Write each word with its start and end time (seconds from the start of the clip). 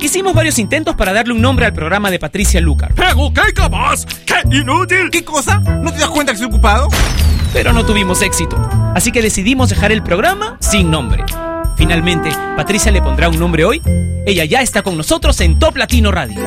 Hicimos 0.00 0.34
varios 0.34 0.58
intentos 0.58 0.94
para 0.94 1.12
darle 1.12 1.32
un 1.32 1.40
nombre 1.40 1.66
al 1.66 1.72
programa 1.72 2.10
de 2.10 2.18
Patricia 2.18 2.60
Lucar. 2.60 2.92
¡Pero 2.94 3.32
qué 3.34 3.52
capaz! 3.52 4.04
¡Qué 4.24 4.56
inútil! 4.56 5.10
¿Qué 5.10 5.24
cosa? 5.24 5.58
¿No 5.60 5.92
te 5.92 5.98
das 5.98 6.10
cuenta 6.10 6.32
que 6.32 6.36
estoy 6.36 6.48
ocupado? 6.48 6.88
Pero 7.52 7.72
no 7.72 7.84
tuvimos 7.84 8.20
éxito, 8.22 8.56
así 8.94 9.10
que 9.10 9.22
decidimos 9.22 9.70
dejar 9.70 9.92
el 9.92 10.02
programa 10.02 10.58
sin 10.60 10.90
nombre. 10.90 11.24
Finalmente, 11.76 12.30
Patricia 12.56 12.92
le 12.92 13.00
pondrá 13.00 13.28
un 13.28 13.38
nombre 13.38 13.64
hoy. 13.64 13.82
Ella 14.26 14.44
ya 14.44 14.60
está 14.60 14.82
con 14.82 14.96
nosotros 14.96 15.40
en 15.40 15.58
Top 15.58 15.76
Latino 15.76 16.12
Radio. 16.12 16.40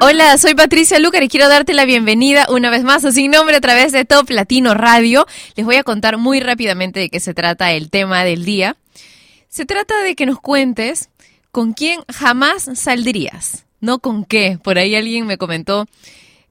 Hola, 0.00 0.36
soy 0.38 0.54
Patricia 0.54 0.98
Lucar 0.98 1.22
y 1.22 1.28
quiero 1.28 1.48
darte 1.48 1.72
la 1.72 1.84
bienvenida 1.84 2.46
una 2.50 2.70
vez 2.70 2.84
más 2.84 3.04
a 3.04 3.12
Sin 3.12 3.30
Nombre 3.30 3.56
a 3.56 3.60
través 3.60 3.92
de 3.92 4.04
Top 4.04 4.30
Latino 4.30 4.74
Radio. 4.74 5.26
Les 5.56 5.66
voy 5.66 5.76
a 5.76 5.82
contar 5.82 6.18
muy 6.18 6.38
rápidamente 6.38 7.00
de 7.00 7.08
qué 7.08 7.18
se 7.18 7.34
trata 7.34 7.72
el 7.72 7.90
tema 7.90 8.22
del 8.22 8.44
día. 8.44 8.76
Se 9.56 9.64
trata 9.64 10.02
de 10.02 10.14
que 10.16 10.26
nos 10.26 10.38
cuentes 10.38 11.08
con 11.50 11.72
quién 11.72 12.00
jamás 12.12 12.68
saldrías, 12.74 13.64
no 13.80 14.00
con 14.00 14.26
qué. 14.26 14.58
Por 14.62 14.76
ahí 14.76 14.94
alguien 14.94 15.24
me 15.26 15.38
comentó 15.38 15.86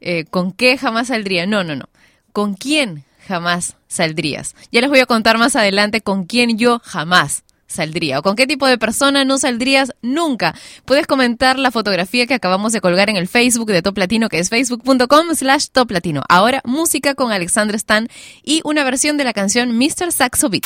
eh, 0.02 0.26
con 0.26 0.52
qué 0.52 0.76
jamás 0.76 1.10
saldría. 1.10 1.46
No, 1.46 1.64
no, 1.64 1.76
no. 1.76 1.88
¿Con 2.34 2.56
quién 2.56 3.06
jamás 3.28 3.78
saldrías? 3.88 4.56
Ya 4.72 4.82
les 4.82 4.90
voy 4.90 5.02
a 5.02 5.06
contar 5.06 5.38
más 5.38 5.56
adelante 5.56 6.02
con 6.02 6.26
quién 6.26 6.58
yo 6.58 6.82
jamás 6.84 7.44
saldría 7.68 8.18
o 8.18 8.22
con 8.24 8.36
qué 8.36 8.48
tipo 8.48 8.66
de 8.66 8.80
persona 8.80 9.24
no 9.24 9.38
saldrías 9.38 9.94
nunca. 10.02 10.56
Puedes 10.86 11.06
comentar 11.06 11.60
la 11.60 11.70
fotografía 11.70 12.26
que 12.26 12.34
acabamos 12.34 12.74
de 12.74 12.82
colgar 12.82 13.12
en 13.12 13.18
el 13.18 13.28
Facebook 13.28 13.72
de 13.72 13.84
Top 13.84 14.00
Latino, 14.00 14.30
que 14.30 14.40
es 14.40 14.50
facebook.com 14.50 15.36
slash 15.36 15.68
Top 15.72 15.92
Latino. 15.92 16.24
Ahora, 16.28 16.64
música 16.66 17.14
con 17.14 17.32
Alexandra 17.32 17.78
Stan 17.78 18.08
y 18.42 18.62
una 18.64 18.84
versión 18.84 19.16
de 19.18 19.26
la 19.26 19.34
canción 19.34 19.78
Mr. 19.78 20.12
Saxo 20.12 20.50
Beat. 20.50 20.66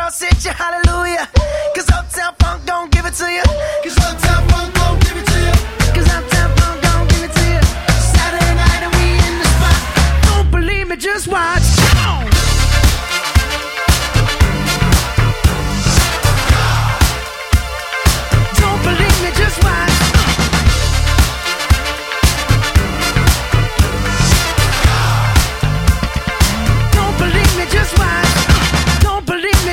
Girls 0.00 0.18
hit 0.18 0.44
you, 0.46 0.50
hallelujah. 0.52 1.28
Cause 1.76 1.90
Uptown 1.90 2.34
Funk 2.38 2.64
don't 2.64 2.90
give 2.90 3.04
it 3.04 3.12
to 3.20 3.26
you. 3.30 3.42
Cause 3.84 3.98
Uptown 3.98 4.48
Funk 4.48 4.74
don't 4.74 4.98
give 5.02 5.14
it 5.14 5.26
to 5.26 5.38
you. 5.46 5.52
Cause 5.94 6.08
Uptown 6.08 6.56
Funk 6.56 6.80
don't 6.80 7.06
give 7.10 7.24
it 7.24 7.32
to 7.38 7.44
you. 7.52 7.60
Saturday 8.14 8.54
night 8.54 8.82
and 8.86 8.92
we 8.96 9.06
in 9.28 9.34
the 9.40 9.48
spot. 9.56 10.24
Don't 10.24 10.50
believe 10.50 10.88
me, 10.88 10.96
just 10.96 11.28
watch. 11.28 11.59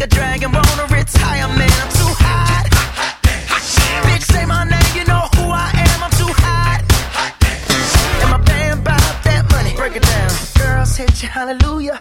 Make 0.00 0.12
a 0.12 0.14
dragon 0.14 0.52
wanna 0.52 0.84
retire, 0.84 1.46
man. 1.58 1.70
I'm 1.82 1.92
too 1.92 2.14
hot. 2.24 2.64
Bitch, 4.06 4.22
say 4.22 4.46
my 4.46 4.64
name, 4.64 4.92
you 4.96 5.04
know 5.04 5.28
who 5.36 5.50
I 5.52 5.68
am. 5.76 6.04
I'm 6.04 6.10
too 6.12 6.32
hot. 6.40 6.80
And 8.22 8.30
my 8.30 8.38
band 8.38 8.82
bought 8.82 9.16
that 9.24 9.44
money. 9.52 9.76
Break 9.76 9.96
it 9.96 10.02
down. 10.02 10.30
Girls 10.56 10.96
hit 10.96 11.22
you, 11.22 11.28
hallelujah. 11.28 12.00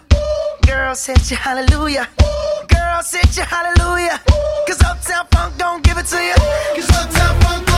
Girls 0.65 1.05
hit 1.05 1.29
you, 1.29 1.35
hallelujah. 1.35 2.07
Girls 2.69 3.11
hit 3.11 3.35
you, 3.35 3.43
hallelujah. 3.43 4.21
Cause 4.65 4.81
Uptown 4.81 5.27
Funk 5.33 5.57
don't 5.57 5.83
give 5.83 5.97
it 5.97 6.05
to 6.05 6.23
you. 6.23 6.35
Cause 6.75 6.89
Uptown 6.91 7.41
Funk 7.41 7.68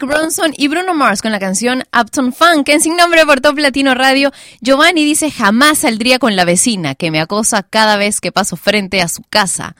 Mark 0.00 0.18
Bronson 0.18 0.54
y 0.56 0.68
Bruno 0.68 0.94
Mars 0.94 1.20
con 1.20 1.30
la 1.30 1.38
canción 1.38 1.82
Upton 1.98 2.32
Funk 2.32 2.68
en 2.70 2.80
Sin 2.80 2.96
Nombre 2.96 3.26
por 3.26 3.40
Top 3.40 3.58
Latino 3.58 3.94
Radio. 3.94 4.30
Giovanni 4.62 5.04
dice 5.04 5.30
jamás 5.30 5.80
saldría 5.80 6.18
con 6.18 6.36
la 6.36 6.46
vecina 6.46 6.94
que 6.94 7.10
me 7.10 7.20
acosa 7.20 7.62
cada 7.62 7.98
vez 7.98 8.20
que 8.22 8.32
paso 8.32 8.56
frente 8.56 9.02
a 9.02 9.08
su 9.08 9.22
casa. 9.28 9.76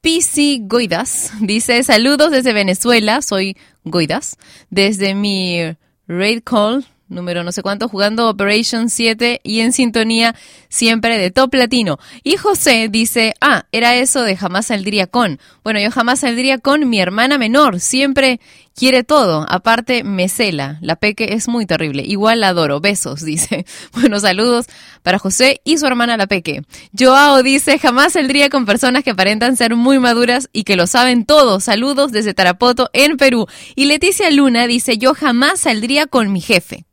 PC 0.00 0.60
Goidas 0.62 1.32
dice 1.40 1.82
saludos 1.82 2.30
desde 2.30 2.54
Venezuela, 2.54 3.20
soy 3.20 3.56
Goidas, 3.84 4.38
desde 4.70 5.14
mi 5.14 5.76
raid 6.06 6.42
call 6.42 6.86
número 7.08 7.44
no 7.44 7.52
sé 7.52 7.62
cuánto, 7.62 7.88
jugando 7.88 8.28
Operation 8.28 8.90
7 8.90 9.40
y 9.42 9.60
en 9.60 9.72
sintonía 9.72 10.34
siempre 10.68 11.18
de 11.18 11.30
Top 11.30 11.54
Latino. 11.54 11.98
Y 12.22 12.36
José 12.36 12.88
dice, 12.90 13.34
ah, 13.40 13.66
era 13.72 13.94
eso 13.96 14.22
de 14.22 14.36
jamás 14.36 14.66
saldría 14.66 15.06
con. 15.06 15.38
Bueno, 15.62 15.80
yo 15.80 15.90
jamás 15.90 16.20
saldría 16.20 16.58
con 16.58 16.88
mi 16.88 17.00
hermana 17.00 17.38
menor, 17.38 17.80
siempre 17.80 18.40
Quiere 18.76 19.04
todo, 19.04 19.46
aparte 19.48 20.02
me 20.02 20.28
cela. 20.28 20.78
La 20.80 20.96
Peque 20.96 21.34
es 21.34 21.46
muy 21.46 21.64
terrible. 21.64 22.02
Igual 22.02 22.40
la 22.40 22.48
adoro. 22.48 22.80
Besos, 22.80 23.20
dice. 23.24 23.64
Buenos 23.92 24.22
saludos 24.22 24.66
para 25.04 25.20
José 25.20 25.60
y 25.64 25.78
su 25.78 25.86
hermana 25.86 26.16
La 26.16 26.26
Peque. 26.26 26.62
Joao 26.98 27.44
dice, 27.44 27.78
jamás 27.78 28.14
saldría 28.14 28.50
con 28.50 28.66
personas 28.66 29.04
que 29.04 29.10
aparentan 29.10 29.56
ser 29.56 29.76
muy 29.76 30.00
maduras 30.00 30.48
y 30.52 30.64
que 30.64 30.74
lo 30.74 30.88
saben 30.88 31.24
todo. 31.24 31.60
Saludos 31.60 32.10
desde 32.10 32.34
Tarapoto, 32.34 32.90
en 32.92 33.16
Perú. 33.16 33.46
Y 33.76 33.84
Leticia 33.84 34.28
Luna 34.32 34.66
dice, 34.66 34.98
yo 34.98 35.14
jamás 35.14 35.60
saldría 35.60 36.08
con 36.08 36.32
mi 36.32 36.40
jefe. 36.40 36.84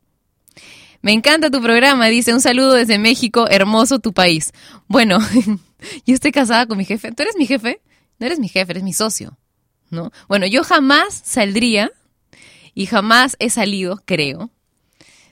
Me 1.00 1.10
encanta 1.10 1.50
tu 1.50 1.60
programa, 1.60 2.06
dice, 2.06 2.32
un 2.32 2.40
saludo 2.40 2.74
desde 2.74 2.96
México, 2.98 3.48
hermoso 3.50 3.98
tu 3.98 4.12
país. 4.12 4.52
Bueno, 4.86 5.18
yo 6.06 6.14
estoy 6.14 6.30
casada 6.30 6.66
con 6.66 6.78
mi 6.78 6.84
jefe. 6.84 7.10
¿Tú 7.10 7.24
eres 7.24 7.34
mi 7.36 7.46
jefe? 7.46 7.80
No 8.20 8.26
eres 8.26 8.38
mi 8.38 8.48
jefe, 8.48 8.70
eres 8.70 8.84
mi 8.84 8.92
socio. 8.92 9.36
¿no? 9.92 10.10
Bueno, 10.26 10.46
yo 10.46 10.64
jamás 10.64 11.20
saldría 11.24 11.92
y 12.74 12.86
jamás 12.86 13.36
he 13.38 13.50
salido, 13.50 14.02
creo. 14.04 14.50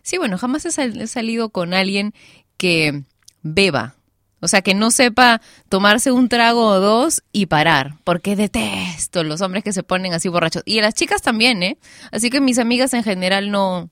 Sí, 0.02 0.18
bueno, 0.18 0.38
jamás 0.38 0.64
he, 0.66 0.82
he 0.84 1.06
salido 1.06 1.48
con 1.48 1.74
alguien 1.74 2.14
que 2.56 3.02
beba, 3.42 3.96
o 4.40 4.48
sea, 4.48 4.62
que 4.62 4.74
no 4.74 4.90
sepa 4.90 5.40
tomarse 5.68 6.12
un 6.12 6.28
trago 6.28 6.66
o 6.66 6.80
dos 6.80 7.22
y 7.32 7.46
parar, 7.46 7.96
porque 8.04 8.36
detesto 8.36 9.24
los 9.24 9.40
hombres 9.40 9.64
que 9.64 9.72
se 9.72 9.82
ponen 9.82 10.12
así 10.12 10.28
borrachos. 10.28 10.62
Y 10.64 10.80
las 10.80 10.94
chicas 10.94 11.22
también, 11.22 11.62
¿eh? 11.62 11.78
Así 12.12 12.30
que 12.30 12.40
mis 12.40 12.58
amigas 12.58 12.94
en 12.94 13.02
general 13.02 13.50
no, 13.50 13.90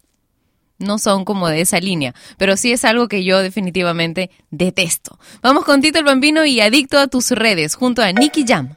no 0.79 0.99
son 0.99 1.25
como 1.25 1.49
de 1.49 1.63
esa 1.63 1.81
línea, 1.81 2.15
pero 2.37 2.57
sí 2.57 2.73
es 2.73 2.85
algo 2.85 3.09
que 3.09 3.25
yo 3.25 3.43
definitivamente 3.43 4.31
detesto. 4.51 5.19
Vamos 5.43 5.65
con 5.65 5.81
Tito 5.81 5.99
el 5.99 6.05
Bambino 6.05 6.45
y 6.45 6.61
Adicto 6.61 6.99
a 6.99 7.09
tus 7.09 7.31
redes, 7.31 7.75
junto 7.75 8.03
a 8.03 8.13
Nicky 8.13 8.45
Jam. 8.47 8.77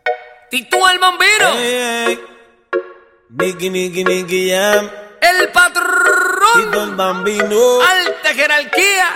Tito 0.51 0.77
el 0.89 1.00
bombero. 1.00 1.50
Hey, 1.53 2.20
hey. 3.39 4.50
Jam. 4.51 4.89
El 5.22 5.48
patrón. 5.53 6.55
Tito 6.55 6.84
el 6.84 6.96
bambino. 6.96 7.81
Alta 7.81 8.34
jerarquía. 8.36 9.08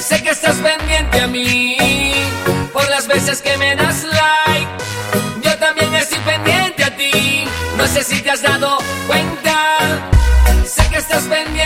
Sé 0.00 0.22
que 0.22 0.30
estás 0.30 0.56
pendiente 0.56 1.20
a 1.20 1.26
mí. 1.26 1.76
Por 2.72 2.88
las 2.88 3.06
veces 3.06 3.42
que 3.42 3.54
me 3.58 3.76
das 3.76 4.02
like. 4.04 4.70
Yo 5.42 5.58
también 5.58 5.94
estoy 5.94 6.20
pendiente 6.20 6.84
a 6.84 6.96
ti. 6.96 7.44
No 7.76 7.86
sé 7.86 8.02
si 8.02 8.22
te 8.22 8.30
has 8.30 8.40
dado 8.40 8.78
cuenta. 9.06 9.76
Sé 10.64 10.88
que 10.88 10.96
estás 10.96 11.24
pendiente. 11.24 11.63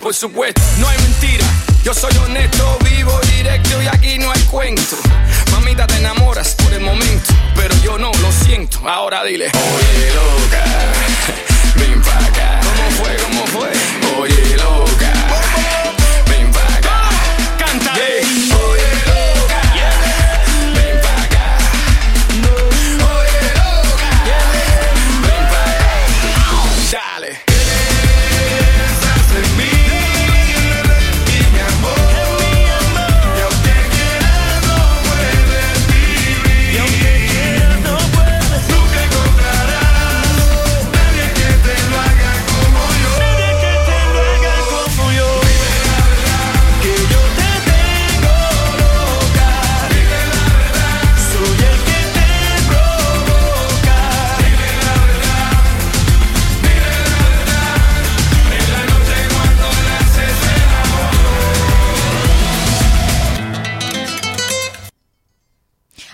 Por 0.00 0.14
supuesto. 0.14 0.60
No 0.78 0.88
hay 0.88 0.98
mentira, 0.98 1.44
yo 1.84 1.94
soy 1.94 2.16
honesto, 2.18 2.78
vivo 2.84 3.18
directo 3.36 3.82
y 3.82 3.86
aquí 3.86 4.18
no 4.18 4.30
hay 4.30 4.40
cuento. 4.42 4.96
Mamita, 5.50 5.86
te 5.86 5.96
enamoras 5.96 6.54
por 6.54 6.72
el 6.72 6.80
momento, 6.80 7.32
pero 7.54 7.74
yo 7.82 7.98
no 7.98 8.10
lo 8.20 8.32
siento. 8.32 8.78
Ahora 8.88 9.24
dile, 9.24 9.46
oye 9.46 10.14
loca, 10.14 10.64
ven 11.76 12.02
pa'. 12.02 12.18
¿Cómo 12.62 12.90
fue? 12.98 13.16
¿Cómo 13.16 13.46
fue? 13.46 13.70
Oye 14.20 14.56
loca, 14.56 15.12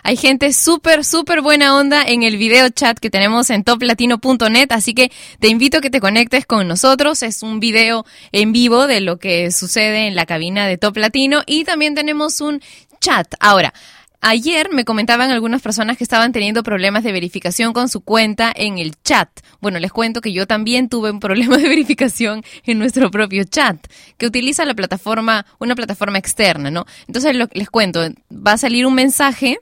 Hay 0.09 0.16
gente 0.16 0.55
súper, 0.55 1.05
súper 1.05 1.42
buena 1.42 1.77
onda 1.77 2.03
en 2.03 2.23
el 2.23 2.38
video 2.38 2.71
chat 2.71 2.99
que 2.99 3.11
tenemos 3.11 3.51
en 3.51 3.62
toplatino.net, 3.62 4.68
así 4.71 4.94
que 4.94 5.12
te 5.38 5.49
invito 5.49 5.77
a 5.77 5.81
que 5.83 5.90
te 5.90 6.01
conectes 6.01 6.47
con 6.47 6.66
nosotros. 6.66 7.23
Es 7.23 7.42
un 7.42 7.61
video 7.61 8.07
en 8.33 8.53
vivo 8.53 8.87
de 8.87 9.03
lo 9.03 9.18
que 9.18 9.51
sucede 9.51 10.07
en 10.07 10.16
la 10.16 10.25
cabina 10.25 10.66
de 10.66 10.79
Top 10.79 10.97
Latino 10.97 11.42
y 11.44 11.64
también 11.64 11.94
tenemos 11.94 12.40
un 12.40 12.62
chat. 13.03 13.35
Ahora, 13.38 13.75
Ayer 14.21 14.71
me 14.73 14.85
comentaban 14.85 15.31
algunas 15.31 15.62
personas 15.62 15.97
que 15.97 16.03
estaban 16.03 16.33
teniendo 16.33 16.64
problemas 16.64 17.05
de 17.05 17.12
verificación 17.12 17.73
con 17.73 17.88
su 17.88 18.01
cuenta 18.01 18.53
en 18.53 18.79
el 18.79 19.01
chat. 19.05 19.29
Bueno, 19.61 19.79
les 19.79 19.92
cuento 19.92 20.21
que 20.21 20.33
yo 20.33 20.44
también 20.44 20.88
tuve 20.88 21.12
un 21.12 21.21
problema 21.21 21.57
de 21.57 21.68
verificación 21.68 22.42
en 22.64 22.81
nuestro 22.81 23.12
propio 23.12 23.44
chat, 23.44 23.77
que 24.16 24.27
utiliza 24.27 24.64
la 24.64 24.75
plataforma, 24.75 25.47
una 25.61 25.77
plataforma 25.77 26.18
externa, 26.18 26.68
¿no? 26.73 26.85
Entonces 27.07 27.37
lo- 27.37 27.49
les 27.53 27.71
cuento, 27.71 28.01
va 28.29 28.55
a 28.55 28.59
salir 28.59 28.87
un 28.87 28.94
mensaje 28.94 29.61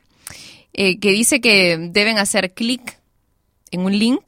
eh, 0.79 0.99
que 0.99 1.11
dice 1.11 1.41
que 1.41 1.79
deben 1.91 2.19
hacer 2.19 2.53
clic 2.53 2.99
en 3.71 3.81
un 3.81 3.99
link, 3.99 4.21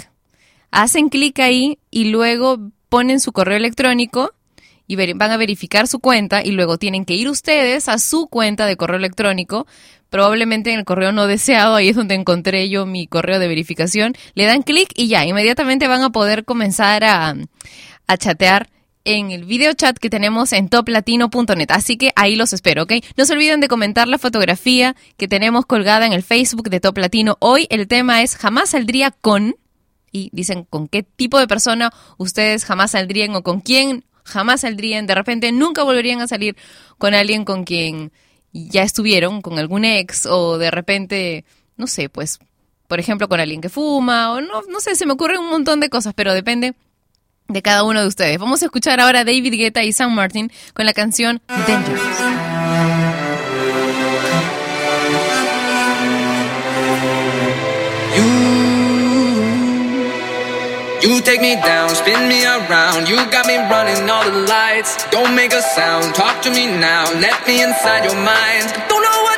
hacen 0.71 1.11
clic 1.11 1.39
ahí 1.41 1.79
y 1.91 2.07
luego 2.07 2.71
ponen 2.89 3.21
su 3.21 3.33
correo 3.33 3.59
electrónico 3.59 4.33
y 4.87 4.97
van 4.97 5.31
a 5.31 5.37
verificar 5.37 5.87
su 5.87 5.99
cuenta 5.99 6.43
y 6.43 6.53
luego 6.53 6.79
tienen 6.79 7.05
que 7.05 7.13
ir 7.13 7.29
ustedes 7.29 7.91
a 7.91 7.99
su 7.99 8.29
cuenta 8.29 8.65
de 8.65 8.79
correo 8.79 8.97
electrónico, 8.97 9.67
probablemente 10.09 10.73
en 10.73 10.79
el 10.79 10.87
correo 10.87 11.13
no 11.13 11.27
deseado, 11.27 11.75
ahí 11.75 11.91
es 11.91 11.97
donde 11.97 12.15
encontré 12.15 12.71
yo 12.71 12.87
mi 12.87 13.07
correo 13.07 13.39
de 13.39 13.49
verificación, 13.49 14.15
le 14.33 14.47
dan 14.47 14.63
clic 14.63 14.89
y 14.97 15.09
ya, 15.09 15.27
inmediatamente 15.27 15.87
van 15.87 16.03
a 16.03 16.09
poder 16.11 16.47
comenzar 16.47 17.05
a 17.05 17.37
chatear 18.17 18.71
en 19.09 19.31
el 19.31 19.47
video 19.47 19.73
chat 19.73 19.97
que 19.97 20.11
tenemos 20.11 20.53
en 20.53 20.69
toplatino.net. 20.69 21.71
Así 21.71 21.97
que 21.97 22.13
ahí 22.15 22.37
los 22.37 22.53
espero, 22.53 22.83
¿ok? 22.83 22.93
No 23.17 23.25
se 23.25 23.33
olviden 23.33 23.61
de 23.61 23.67
comentar 23.67 24.07
la 24.07 24.19
fotografía 24.19 24.95
que 25.17 25.27
tenemos 25.27 25.65
colgada 25.65 26.05
en 26.05 26.13
el 26.13 26.23
Facebook 26.23 26.69
de 26.69 26.79
Top 26.79 26.99
Latino. 26.99 27.39
Hoy 27.41 27.67
el 27.71 27.89
tema 27.89 28.23
es 28.23 28.37
jamás 28.37 28.71
saldría 28.71 29.11
con 29.11 29.57
y 30.13 30.29
dicen 30.35 30.65
con 30.65 30.89
qué 30.89 31.03
tipo 31.03 31.39
de 31.39 31.49
persona 31.49 31.91
ustedes 32.19 32.67
jamás 32.67 32.91
saldrían 32.91 33.35
o 33.35 33.43
con 33.43 33.63
quién 33.63 34.05
jamás 34.25 34.61
saldrían. 34.61 35.07
De 35.07 35.15
repente 35.15 35.53
nunca 35.53 35.85
volverían 35.85 36.21
a 36.21 36.29
salir 36.29 36.55
con 36.99 37.15
alguien 37.15 37.47
con 37.47 37.65
quien 37.65 38.13
ya 38.53 38.83
estuvieron, 38.83 39.41
con 39.41 39.59
algún 39.59 39.87
ex 39.87 40.27
o 40.27 40.59
de 40.59 40.71
repente, 40.71 41.47
no 41.79 41.87
sé, 41.87 42.11
pues, 42.11 42.41
por 42.87 43.01
ejemplo, 43.01 43.27
con 43.27 43.41
alguien 43.41 43.63
que 43.63 43.71
fuma 43.71 44.33
o 44.33 44.43
no, 44.43 44.61
no 44.69 44.81
sé, 44.81 44.97
se 44.97 45.07
me 45.07 45.15
ocurren 45.15 45.41
un 45.41 45.49
montón 45.49 45.81
de 45.81 45.89
cosas, 45.89 46.13
pero 46.15 46.35
depende 46.35 46.75
de 47.49 47.63
cada 47.63 47.83
uno 47.83 48.03
de 48.03 48.07
ustedes. 48.07 48.39
Vamos 48.39 48.63
a 48.63 48.67
escuchar 48.67 49.01
ahora 49.01 49.21
a 49.21 49.25
David 49.25 49.55
Guetta 49.55 49.83
y 49.83 49.93
Sam 49.93 50.13
Martin 50.13 50.53
con 50.75 50.85
la 50.85 50.93
canción 50.93 51.41
Dangerous. 51.67 52.03
You 61.01 61.21
take 61.23 61.41
me 61.41 61.55
down, 61.55 61.89
spin 61.95 62.29
me 62.29 62.45
around. 62.45 63.09
You 63.09 63.17
got 63.31 63.47
me 63.47 63.57
running 63.57 64.11
all 64.11 64.25
the 64.25 64.45
lights. 64.47 65.07
Don't 65.11 65.35
make 65.35 65.53
a 65.55 65.63
sound, 65.63 66.15
talk 66.15 66.43
to 66.43 66.51
me 66.51 66.67
now. 66.67 67.05
Let 67.21 67.47
me 67.47 67.63
inside 67.63 68.05
your 68.05 68.17
mind. 68.17 68.67
Don't 68.89 69.03
know 69.03 69.23
what 69.23 69.38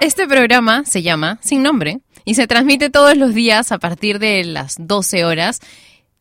Este 0.00 0.26
programa 0.26 0.84
se 0.84 1.02
llama 1.02 1.38
Sin 1.42 1.62
Nombre 1.62 2.00
y 2.24 2.34
se 2.34 2.46
transmite 2.46 2.90
todos 2.90 3.16
los 3.16 3.34
días 3.34 3.70
a 3.72 3.78
partir 3.78 4.18
de 4.18 4.44
las 4.44 4.76
12 4.78 5.24
horas, 5.24 5.60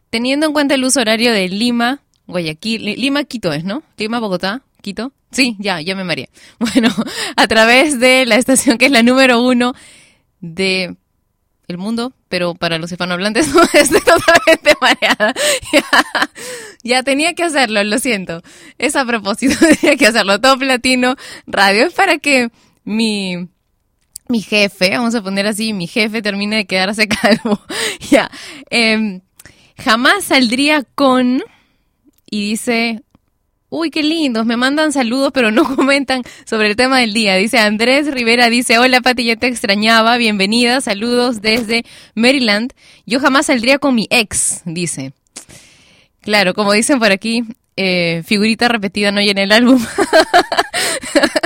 teniendo 0.09 0.45
en 0.47 0.53
cuenta 0.53 0.75
el 0.75 0.83
uso 0.83 0.99
horario 1.01 1.31
de 1.31 1.47
Lima, 1.47 2.01
Guayaquil, 2.27 2.83
Li- 2.85 2.95
Lima, 2.97 3.23
Quito 3.23 3.53
es, 3.53 3.63
¿no? 3.63 3.83
Lima, 3.97 4.19
Bogotá, 4.19 4.61
Quito. 4.81 5.13
Sí, 5.31 5.55
ya, 5.59 5.79
ya 5.81 5.95
me 5.95 6.03
mareé. 6.03 6.29
Bueno, 6.59 6.89
a 7.35 7.47
través 7.47 7.99
de 7.99 8.25
la 8.25 8.35
estación 8.35 8.77
que 8.77 8.85
es 8.87 8.91
la 8.91 9.03
número 9.03 9.41
uno 9.41 9.73
de 10.41 10.95
el 11.67 11.77
mundo, 11.77 12.13
pero 12.29 12.55
para 12.55 12.79
los 12.79 12.91
hispanohablantes 12.91 13.47
no 13.53 13.61
estoy 13.73 14.01
totalmente 14.01 14.73
mareada. 14.81 15.33
Ya, 15.71 15.83
ya 16.83 17.03
tenía 17.03 17.33
que 17.33 17.43
hacerlo, 17.43 17.83
lo 17.83 17.99
siento. 17.99 18.41
Es 18.77 18.95
a 18.95 19.05
propósito, 19.05 19.55
tenía 19.81 19.95
que 19.95 20.07
hacerlo. 20.07 20.41
Top 20.41 20.61
Latino 20.63 21.15
Radio 21.45 21.85
es 21.85 21.93
para 21.93 22.17
que 22.17 22.49
mi 22.83 23.47
mi 24.29 24.43
jefe, 24.43 24.91
vamos 24.91 25.15
a 25.15 25.23
poner 25.23 25.47
así, 25.47 25.73
mi 25.73 25.87
jefe 25.87 26.21
termine 26.21 26.57
de 26.57 26.65
quedarse 26.65 27.07
calvo. 27.21 27.59
ya. 28.11 28.29
em, 28.69 29.21
jamás 29.77 30.23
saldría 30.25 30.83
con. 30.95 31.43
Y 32.29 32.51
dice. 32.51 33.01
Uy, 33.71 33.91
qué 33.91 34.01
lindos, 34.01 34.47
me 34.47 34.57
mandan 34.57 34.91
saludos, 34.91 35.31
pero 35.31 35.51
no 35.51 35.63
comentan 35.75 36.23
sobre 36.45 36.69
el 36.69 36.75
tema 36.75 36.99
del 36.99 37.13
día. 37.13 37.35
Dice 37.35 37.59
Andrés 37.59 38.11
Rivera, 38.11 38.49
dice, 38.49 38.79
hola 38.79 39.01
Pati, 39.01 39.25
ya 39.25 39.35
te 39.35 39.45
extrañaba, 39.45 40.17
bienvenida, 40.17 40.81
saludos 40.81 41.41
desde 41.41 41.85
Maryland. 42.15 42.73
Yo 43.05 43.19
jamás 43.19 43.45
saldría 43.47 43.77
con 43.77 43.93
mi 43.93 44.07
ex, 44.09 44.61
dice. 44.65 45.13
Claro, 46.21 46.55
como 46.55 46.73
dicen 46.73 46.97
por 46.97 47.11
aquí, 47.11 47.43
eh, 47.75 48.23
figurita 48.25 48.67
repetida 48.67 49.11
no 49.11 49.21
llena 49.21 49.43
el 49.43 49.51
álbum. 49.51 49.79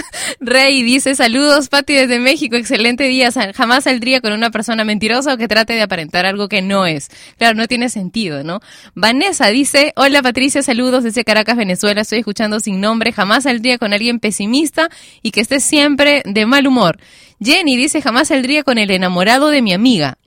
Rey 0.45 0.83
dice, 0.83 1.15
saludos 1.15 1.69
Pati 1.69 1.93
desde 1.93 2.19
México, 2.19 2.55
excelente 2.55 3.05
día, 3.05 3.29
jamás 3.55 3.85
saldría 3.85 4.21
con 4.21 4.33
una 4.33 4.51
persona 4.51 4.83
mentirosa 4.83 5.33
o 5.33 5.37
que 5.37 5.47
trate 5.47 5.73
de 5.73 5.81
aparentar 5.81 6.25
algo 6.25 6.49
que 6.49 6.61
no 6.61 6.85
es. 6.85 7.09
Claro, 7.37 7.55
no 7.55 7.67
tiene 7.67 7.89
sentido, 7.89 8.43
¿no? 8.43 8.59
Vanessa 8.93 9.47
dice, 9.47 9.93
hola 9.95 10.21
Patricia, 10.21 10.61
saludos 10.61 11.03
desde 11.03 11.23
Caracas, 11.23 11.55
Venezuela, 11.55 12.01
estoy 12.01 12.19
escuchando 12.19 12.59
sin 12.59 12.81
nombre, 12.81 13.11
jamás 13.11 13.43
saldría 13.43 13.77
con 13.77 13.93
alguien 13.93 14.19
pesimista 14.19 14.89
y 15.21 15.31
que 15.31 15.41
esté 15.41 15.59
siempre 15.59 16.23
de 16.25 16.45
mal 16.45 16.67
humor. 16.67 16.99
Jenny 17.41 17.77
dice, 17.77 18.01
jamás 18.01 18.27
saldría 18.27 18.63
con 18.63 18.77
el 18.77 18.91
enamorado 18.91 19.49
de 19.49 19.61
mi 19.61 19.73
amiga. 19.73 20.17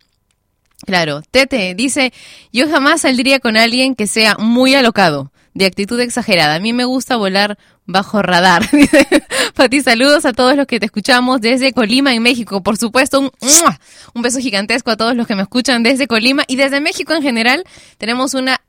Claro, 0.85 1.23
Tete 1.31 1.75
dice, 1.75 2.13
yo 2.53 2.69
jamás 2.69 3.03
saldría 3.03 3.41
con 3.41 3.57
alguien 3.57 3.95
que 3.95 4.07
sea 4.07 4.37
muy 4.39 4.75
alocado, 4.75 5.33
de 5.57 5.65
actitud 5.65 5.99
exagerada. 6.01 6.57
A 6.57 6.61
mí 6.61 6.75
me 6.75 6.85
gusta 6.85 7.17
volar 7.17 7.59
bajo 7.87 8.21
radar. 8.21 8.69
Pati, 9.55 9.81
saludos 9.81 10.27
a 10.27 10.35
todos 10.35 10.55
los 10.55 10.67
que 10.67 10.79
te 10.79 10.87
escuchamos 10.87 11.41
desde 11.41 11.73
Colima, 11.73 12.15
en 12.15 12.23
México. 12.23 12.63
Por 12.63 12.77
supuesto, 12.77 13.21
un, 13.21 13.31
un 14.15 14.23
beso 14.23 14.39
gigantesco 14.39 14.91
a 14.91 14.97
todos 14.99 15.17
los 15.17 15.27
que 15.27 15.35
me 15.35 15.43
escuchan 15.43 15.83
desde 15.83 16.07
Colima 16.07 16.45
y 16.47 16.57
desde 16.57 16.81
México 16.81 17.15
en 17.15 17.23
general. 17.23 17.65
Tenemos 17.97 18.35
una 18.35 18.61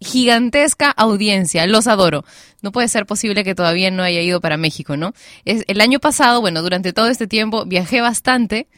gigantesca 0.00 0.90
audiencia, 0.90 1.66
los 1.66 1.88
adoro. 1.88 2.24
No 2.62 2.70
puede 2.70 2.86
ser 2.86 3.06
posible 3.06 3.42
que 3.42 3.56
todavía 3.56 3.90
no 3.90 4.04
haya 4.04 4.20
ido 4.20 4.40
para 4.40 4.56
México, 4.56 4.96
¿no? 4.96 5.12
El 5.44 5.80
año 5.80 5.98
pasado, 5.98 6.40
bueno, 6.40 6.62
durante 6.62 6.92
todo 6.92 7.08
este 7.08 7.26
tiempo 7.26 7.64
viajé 7.66 8.00
bastante, 8.00 8.68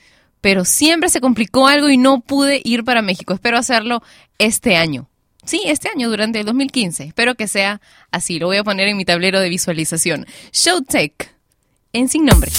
pero 0.40 0.64
siempre 0.64 1.10
se 1.10 1.20
complicó 1.20 1.68
algo 1.68 1.90
y 1.90 1.98
no 1.98 2.20
pude 2.20 2.62
ir 2.64 2.82
para 2.82 3.02
México. 3.02 3.34
Espero 3.34 3.58
hacerlo 3.58 4.02
este 4.38 4.76
año. 4.76 5.11
Sí, 5.44 5.62
este 5.66 5.88
año, 5.88 6.08
durante 6.08 6.40
el 6.40 6.46
2015. 6.46 7.04
Espero 7.04 7.34
que 7.34 7.48
sea 7.48 7.80
así. 8.10 8.38
Lo 8.38 8.46
voy 8.46 8.58
a 8.58 8.64
poner 8.64 8.88
en 8.88 8.96
mi 8.96 9.04
tablero 9.04 9.40
de 9.40 9.48
visualización. 9.48 10.26
Showtech, 10.52 11.34
en 11.92 12.08
sin 12.08 12.24
nombre. 12.24 12.50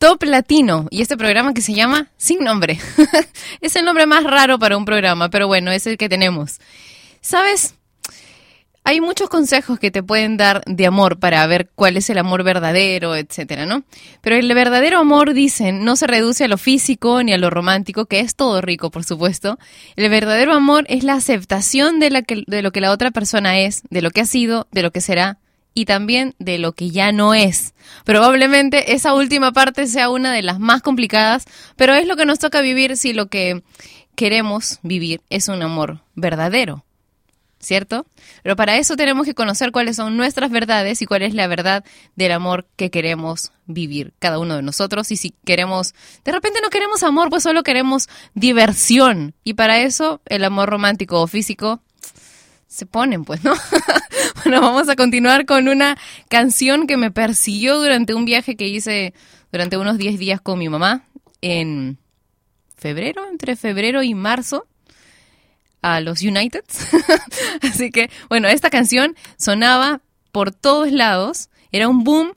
Top 0.00 0.22
Latino 0.22 0.86
y 0.90 1.02
este 1.02 1.18
programa 1.18 1.52
que 1.52 1.60
se 1.60 1.74
llama 1.74 2.08
Sin 2.16 2.42
Nombre. 2.42 2.78
es 3.60 3.76
el 3.76 3.84
nombre 3.84 4.06
más 4.06 4.24
raro 4.24 4.58
para 4.58 4.78
un 4.78 4.86
programa, 4.86 5.28
pero 5.28 5.46
bueno, 5.46 5.70
es 5.72 5.86
el 5.86 5.98
que 5.98 6.08
tenemos. 6.08 6.58
¿Sabes? 7.20 7.74
Hay 8.82 9.02
muchos 9.02 9.28
consejos 9.28 9.78
que 9.78 9.90
te 9.90 10.02
pueden 10.02 10.38
dar 10.38 10.62
de 10.64 10.86
amor 10.86 11.18
para 11.18 11.46
ver 11.46 11.68
cuál 11.74 11.98
es 11.98 12.08
el 12.08 12.16
amor 12.16 12.44
verdadero, 12.44 13.14
etcétera, 13.14 13.66
¿no? 13.66 13.82
Pero 14.22 14.36
el 14.36 14.52
verdadero 14.54 14.98
amor, 15.00 15.34
dicen, 15.34 15.84
no 15.84 15.96
se 15.96 16.06
reduce 16.06 16.44
a 16.44 16.48
lo 16.48 16.56
físico 16.56 17.22
ni 17.22 17.34
a 17.34 17.38
lo 17.38 17.50
romántico, 17.50 18.06
que 18.06 18.20
es 18.20 18.36
todo 18.36 18.62
rico, 18.62 18.90
por 18.90 19.04
supuesto. 19.04 19.58
El 19.96 20.08
verdadero 20.08 20.54
amor 20.54 20.86
es 20.88 21.04
la 21.04 21.12
aceptación 21.12 22.00
de, 22.00 22.08
la 22.08 22.22
que- 22.22 22.44
de 22.46 22.62
lo 22.62 22.72
que 22.72 22.80
la 22.80 22.90
otra 22.90 23.10
persona 23.10 23.58
es, 23.60 23.82
de 23.90 24.00
lo 24.00 24.10
que 24.12 24.22
ha 24.22 24.26
sido, 24.26 24.66
de 24.72 24.80
lo 24.82 24.92
que 24.92 25.02
será 25.02 25.39
y 25.74 25.84
también 25.84 26.34
de 26.38 26.58
lo 26.58 26.72
que 26.72 26.90
ya 26.90 27.12
no 27.12 27.34
es. 27.34 27.74
Probablemente 28.04 28.94
esa 28.94 29.14
última 29.14 29.52
parte 29.52 29.86
sea 29.86 30.10
una 30.10 30.32
de 30.32 30.42
las 30.42 30.58
más 30.58 30.82
complicadas, 30.82 31.44
pero 31.76 31.94
es 31.94 32.06
lo 32.06 32.16
que 32.16 32.26
nos 32.26 32.38
toca 32.38 32.60
vivir 32.60 32.96
si 32.96 33.12
lo 33.12 33.28
que 33.28 33.62
queremos 34.14 34.80
vivir 34.82 35.22
es 35.30 35.48
un 35.48 35.62
amor 35.62 36.00
verdadero. 36.14 36.84
¿Cierto? 37.62 38.06
Pero 38.42 38.56
para 38.56 38.78
eso 38.78 38.96
tenemos 38.96 39.26
que 39.26 39.34
conocer 39.34 39.70
cuáles 39.70 39.96
son 39.96 40.16
nuestras 40.16 40.50
verdades 40.50 41.02
y 41.02 41.06
cuál 41.06 41.20
es 41.20 41.34
la 41.34 41.46
verdad 41.46 41.84
del 42.16 42.32
amor 42.32 42.66
que 42.76 42.90
queremos 42.90 43.52
vivir 43.66 44.14
cada 44.18 44.38
uno 44.38 44.56
de 44.56 44.62
nosotros. 44.62 45.10
Y 45.10 45.16
si 45.16 45.34
queremos, 45.44 45.94
de 46.24 46.32
repente 46.32 46.60
no 46.62 46.70
queremos 46.70 47.02
amor, 47.02 47.28
pues 47.28 47.42
solo 47.42 47.62
queremos 47.62 48.08
diversión. 48.32 49.34
Y 49.44 49.54
para 49.54 49.80
eso 49.80 50.22
el 50.24 50.44
amor 50.44 50.70
romántico 50.70 51.20
o 51.20 51.26
físico 51.26 51.82
se 52.70 52.86
ponen, 52.86 53.24
pues, 53.24 53.42
¿no? 53.42 53.52
bueno, 54.44 54.60
vamos 54.60 54.88
a 54.88 54.96
continuar 54.96 55.44
con 55.44 55.68
una 55.68 55.98
canción 56.28 56.86
que 56.86 56.96
me 56.96 57.10
persiguió 57.10 57.78
durante 57.78 58.14
un 58.14 58.24
viaje 58.24 58.56
que 58.56 58.68
hice 58.68 59.12
durante 59.50 59.76
unos 59.76 59.98
10 59.98 60.18
días 60.18 60.40
con 60.40 60.58
mi 60.58 60.68
mamá 60.68 61.04
en 61.42 61.98
febrero, 62.76 63.28
entre 63.28 63.56
febrero 63.56 64.04
y 64.04 64.14
marzo 64.14 64.66
a 65.82 66.00
los 66.00 66.22
United. 66.22 66.62
Así 67.62 67.90
que, 67.90 68.08
bueno, 68.28 68.46
esta 68.46 68.70
canción 68.70 69.16
sonaba 69.36 70.00
por 70.30 70.52
todos 70.52 70.92
lados, 70.92 71.50
era 71.72 71.88
un 71.88 72.04
boom 72.04 72.34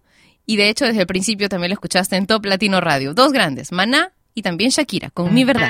y 0.48 0.58
de 0.58 0.70
hecho 0.70 0.86
desde 0.86 1.02
el 1.02 1.08
principio 1.08 1.48
también 1.48 1.70
lo 1.70 1.76
escuchaste 1.76 2.16
en 2.16 2.26
Top 2.26 2.44
Latino 2.46 2.82
Radio. 2.82 3.14
Dos 3.14 3.32
grandes, 3.34 3.72
Maná 3.72 4.14
y 4.34 4.42
también 4.42 4.72
Shakira, 4.72 5.12
con 5.12 5.32
Mi 5.32 5.44
Verdad. 5.44 5.70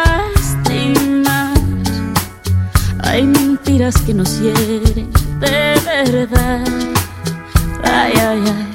Hay 3.11 3.27
mentiras 3.27 4.01
que 4.03 4.13
nos 4.13 4.39
hieren 4.39 5.11
de 5.41 5.75
verdad. 5.85 6.63
Ay, 7.83 8.13
ay, 8.15 8.43
ay. 8.45 8.70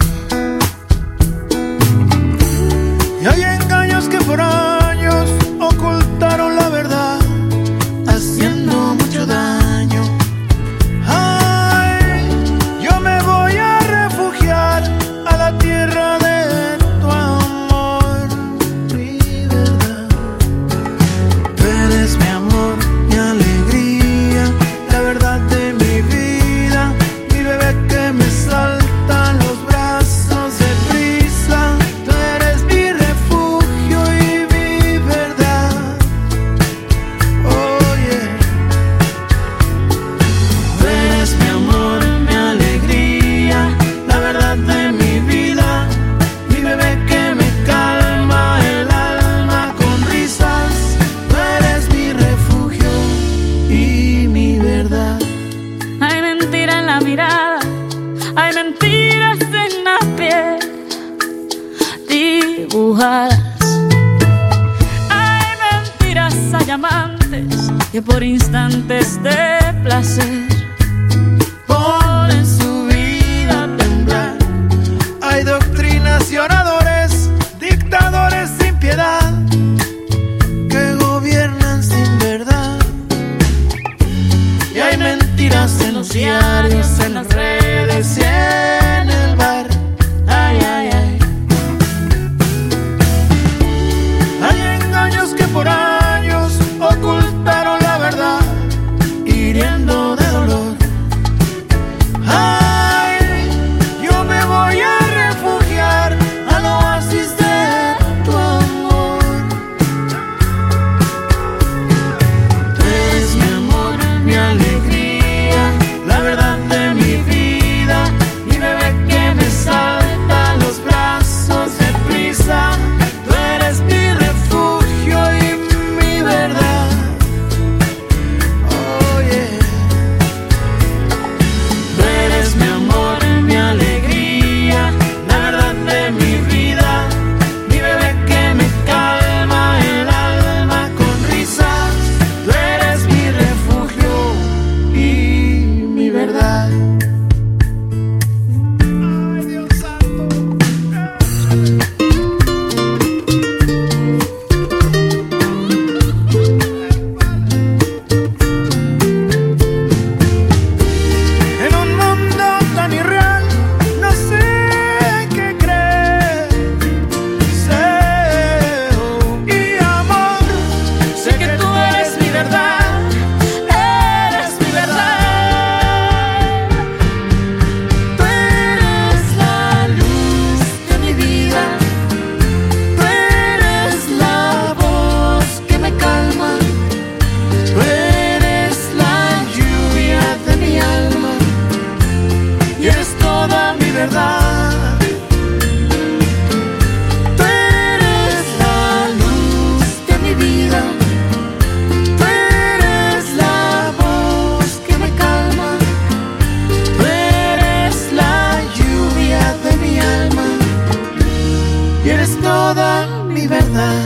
y 212.07 212.09
eres 212.09 212.41
toda 212.41 213.25
mi 213.25 213.49
verdad. 213.49 214.05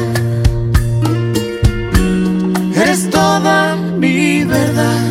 Eres 2.75 3.11
toda 3.11 3.77
mi 3.77 4.43
verdad. 4.45 5.03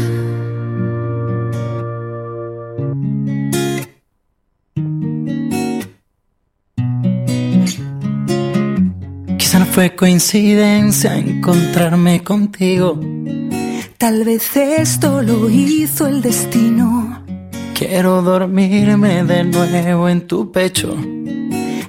Quizá 9.37 9.59
no 9.59 9.65
fue 9.65 9.95
coincidencia 9.95 11.15
encontrarme 11.15 12.23
contigo. 12.23 12.99
Tal 13.99 14.23
vez 14.23 14.57
esto 14.57 15.21
lo 15.21 15.47
hizo 15.47 16.07
el 16.07 16.23
destino. 16.23 17.23
Quiero 17.75 18.23
dormirme 18.23 19.23
de 19.23 19.43
nuevo 19.43 20.09
en 20.09 20.21
tu 20.27 20.51
pecho 20.51 20.97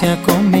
Fragancia 0.00 0.16
conmigo. 0.22 0.59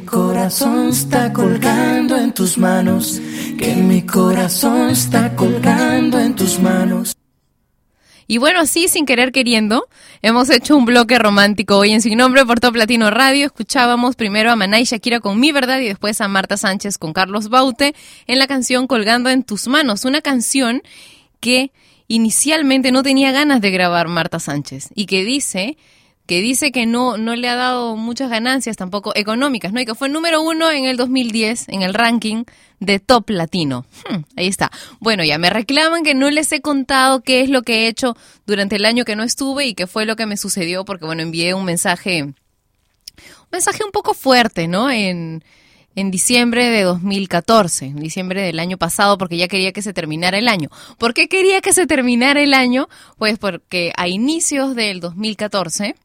Mi 0.00 0.06
corazón 0.06 0.88
está 0.88 1.30
colgando 1.30 2.16
en 2.16 2.32
tus 2.32 2.56
manos. 2.56 3.20
Que 3.58 3.74
mi 3.74 4.00
corazón 4.02 4.88
está 4.90 5.36
colgando 5.36 6.18
en 6.18 6.34
tus 6.34 6.58
manos. 6.58 7.14
Y 8.26 8.38
bueno, 8.38 8.60
así 8.60 8.88
sin 8.88 9.04
querer 9.04 9.30
queriendo, 9.30 9.88
hemos 10.22 10.48
hecho 10.48 10.76
un 10.76 10.86
bloque 10.86 11.18
romántico 11.18 11.76
hoy 11.76 11.90
en 11.90 12.00
Sin 12.00 12.16
Nombre 12.16 12.46
por 12.46 12.60
Top 12.60 12.76
Latino 12.76 13.10
Radio. 13.10 13.44
Escuchábamos 13.46 14.16
primero 14.16 14.50
a 14.50 14.56
Maná 14.56 14.80
y 14.80 14.84
Shakira 14.84 15.20
con 15.20 15.38
Mi 15.38 15.52
Verdad 15.52 15.80
y 15.80 15.88
después 15.88 16.20
a 16.22 16.28
Marta 16.28 16.56
Sánchez 16.56 16.96
con 16.96 17.12
Carlos 17.12 17.50
Baute 17.50 17.94
en 18.26 18.38
la 18.38 18.46
canción 18.46 18.86
Colgando 18.86 19.28
en 19.28 19.42
tus 19.42 19.68
manos. 19.68 20.06
Una 20.06 20.22
canción 20.22 20.82
que 21.40 21.72
inicialmente 22.08 22.90
no 22.90 23.02
tenía 23.02 23.32
ganas 23.32 23.60
de 23.60 23.70
grabar 23.70 24.08
Marta 24.08 24.38
Sánchez 24.38 24.88
y 24.94 25.04
que 25.04 25.24
dice 25.24 25.76
que 26.30 26.40
dice 26.40 26.70
que 26.70 26.86
no, 26.86 27.16
no 27.16 27.34
le 27.34 27.48
ha 27.48 27.56
dado 27.56 27.96
muchas 27.96 28.30
ganancias 28.30 28.76
tampoco 28.76 29.10
económicas, 29.16 29.72
¿no? 29.72 29.80
Y 29.80 29.84
que 29.84 29.96
fue 29.96 30.08
número 30.08 30.40
uno 30.40 30.70
en 30.70 30.84
el 30.84 30.96
2010 30.96 31.70
en 31.70 31.82
el 31.82 31.92
ranking 31.92 32.44
de 32.78 33.00
Top 33.00 33.30
Latino. 33.30 33.84
Hmm, 34.08 34.18
ahí 34.36 34.46
está. 34.46 34.70
Bueno, 35.00 35.24
ya 35.24 35.38
me 35.38 35.50
reclaman 35.50 36.04
que 36.04 36.14
no 36.14 36.30
les 36.30 36.52
he 36.52 36.60
contado 36.60 37.22
qué 37.24 37.40
es 37.40 37.50
lo 37.50 37.62
que 37.62 37.78
he 37.78 37.88
hecho 37.88 38.16
durante 38.46 38.76
el 38.76 38.84
año 38.84 39.04
que 39.04 39.16
no 39.16 39.24
estuve 39.24 39.66
y 39.66 39.74
qué 39.74 39.88
fue 39.88 40.06
lo 40.06 40.14
que 40.14 40.26
me 40.26 40.36
sucedió, 40.36 40.84
porque 40.84 41.04
bueno, 41.04 41.20
envié 41.20 41.52
un 41.52 41.64
mensaje, 41.64 42.22
un 42.22 42.36
mensaje 43.50 43.82
un 43.82 43.90
poco 43.90 44.14
fuerte, 44.14 44.68
¿no? 44.68 44.88
En, 44.88 45.42
en 45.96 46.12
diciembre 46.12 46.70
de 46.70 46.84
2014, 46.84 47.86
en 47.86 47.96
diciembre 47.96 48.40
del 48.42 48.60
año 48.60 48.78
pasado, 48.78 49.18
porque 49.18 49.36
ya 49.36 49.48
quería 49.48 49.72
que 49.72 49.82
se 49.82 49.92
terminara 49.92 50.38
el 50.38 50.46
año. 50.46 50.68
¿Por 50.96 51.12
qué 51.12 51.26
quería 51.26 51.60
que 51.60 51.72
se 51.72 51.88
terminara 51.88 52.40
el 52.40 52.54
año? 52.54 52.88
Pues 53.18 53.36
porque 53.36 53.92
a 53.96 54.06
inicios 54.06 54.76
del 54.76 55.00
2014, 55.00 55.96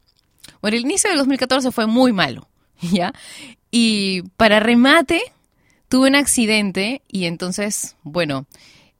bueno, 0.66 0.78
el 0.78 0.86
inicio 0.86 1.12
del 1.12 1.20
2014 1.20 1.72
fue 1.72 1.86
muy 1.86 2.12
malo, 2.12 2.48
¿ya? 2.82 3.14
Y 3.70 4.24
para 4.36 4.60
remate, 4.60 5.22
tuve 5.90 6.08
un 6.08 6.16
accidente 6.16 7.04
y 7.08 7.26
entonces, 7.26 7.98
bueno, 8.02 8.48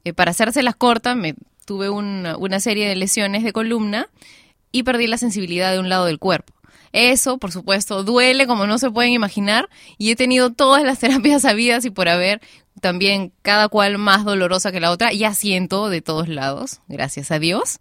eh, 0.04 0.14
para 0.14 0.30
hacérselas 0.30 0.76
cortas, 0.76 1.18
me 1.18 1.34
tuve 1.66 1.90
una, 1.90 2.60
serie 2.60 2.88
de 2.88 2.96
lesiones 2.96 3.44
de 3.44 3.52
columna 3.52 4.10
y 4.72 4.84
perdí 4.84 5.08
la 5.08 5.18
sensibilidad 5.18 5.72
de 5.72 5.80
un 5.80 5.90
lado 5.90 6.06
del 6.06 6.20
cuerpo. 6.20 6.54
Eso, 6.92 7.40
por 7.40 7.52
supuesto, 7.52 8.04
duele 8.04 8.46
como 8.46 8.68
no 8.68 8.78
se 8.78 8.92
pueden 8.92 9.14
imaginar 9.14 9.68
y 9.98 10.12
he 10.12 10.16
tenido 10.16 10.52
todas 10.52 10.84
las 10.84 11.00
terapias 11.00 11.46
habidas 11.46 11.84
y 11.86 11.90
por 11.90 12.10
haber, 12.10 12.42
también 12.80 13.34
cada 13.42 13.70
cual 13.70 13.98
más 13.98 14.24
dolorosa 14.24 14.72
que 14.72 14.80
la 14.80 14.92
otra, 14.92 15.14
ya 15.14 15.34
siento 15.34 15.90
de 15.90 16.04
todos 16.04 16.28
lados, 16.28 16.82
gracias 16.88 17.32
a 17.32 17.40
Dios. 17.40 17.80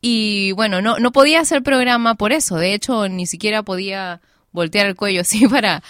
Y 0.00 0.52
bueno, 0.52 0.80
no, 0.80 0.98
no 0.98 1.12
podía 1.12 1.40
hacer 1.40 1.62
programa 1.62 2.14
por 2.14 2.32
eso, 2.32 2.56
de 2.56 2.74
hecho 2.74 3.08
ni 3.08 3.26
siquiera 3.26 3.62
podía 3.62 4.20
voltear 4.52 4.86
el 4.86 4.96
cuello 4.96 5.20
así 5.22 5.46
para, 5.46 5.82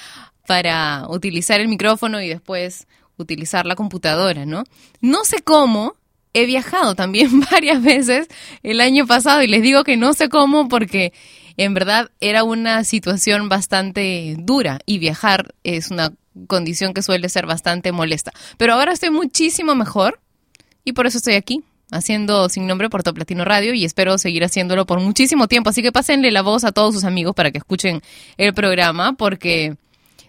para 0.46 1.06
utilizar 1.08 1.60
el 1.60 1.68
micrófono 1.68 2.20
y 2.20 2.28
después 2.28 2.86
utilizar 3.16 3.66
la 3.66 3.76
computadora, 3.76 4.46
¿no? 4.46 4.64
No 5.00 5.24
sé 5.24 5.42
cómo, 5.42 5.94
he 6.32 6.46
viajado 6.46 6.94
también 6.94 7.40
varias 7.50 7.82
veces 7.82 8.28
el 8.62 8.80
año 8.80 9.06
pasado 9.06 9.42
y 9.42 9.48
les 9.48 9.62
digo 9.62 9.84
que 9.84 9.96
no 9.96 10.12
sé 10.12 10.28
cómo 10.28 10.68
porque 10.68 11.12
en 11.56 11.74
verdad 11.74 12.10
era 12.20 12.44
una 12.44 12.84
situación 12.84 13.48
bastante 13.48 14.36
dura 14.38 14.78
y 14.86 14.98
viajar 14.98 15.54
es 15.64 15.90
una 15.90 16.12
condición 16.46 16.94
que 16.94 17.02
suele 17.02 17.28
ser 17.28 17.46
bastante 17.46 17.92
molesta. 17.92 18.32
Pero 18.56 18.74
ahora 18.74 18.92
estoy 18.92 19.10
muchísimo 19.10 19.74
mejor 19.74 20.20
y 20.84 20.92
por 20.92 21.06
eso 21.06 21.18
estoy 21.18 21.34
aquí 21.34 21.62
haciendo 21.90 22.48
sin 22.48 22.66
nombre 22.66 22.88
por 22.88 23.02
Top 23.02 23.18
Latino 23.18 23.44
Radio 23.44 23.74
y 23.74 23.84
espero 23.84 24.18
seguir 24.18 24.44
haciéndolo 24.44 24.86
por 24.86 25.00
muchísimo 25.00 25.48
tiempo. 25.48 25.70
Así 25.70 25.82
que 25.82 25.92
pásenle 25.92 26.30
la 26.30 26.42
voz 26.42 26.64
a 26.64 26.72
todos 26.72 26.94
sus 26.94 27.04
amigos 27.04 27.34
para 27.34 27.50
que 27.50 27.58
escuchen 27.58 28.02
el 28.36 28.54
programa 28.54 29.14
porque 29.14 29.76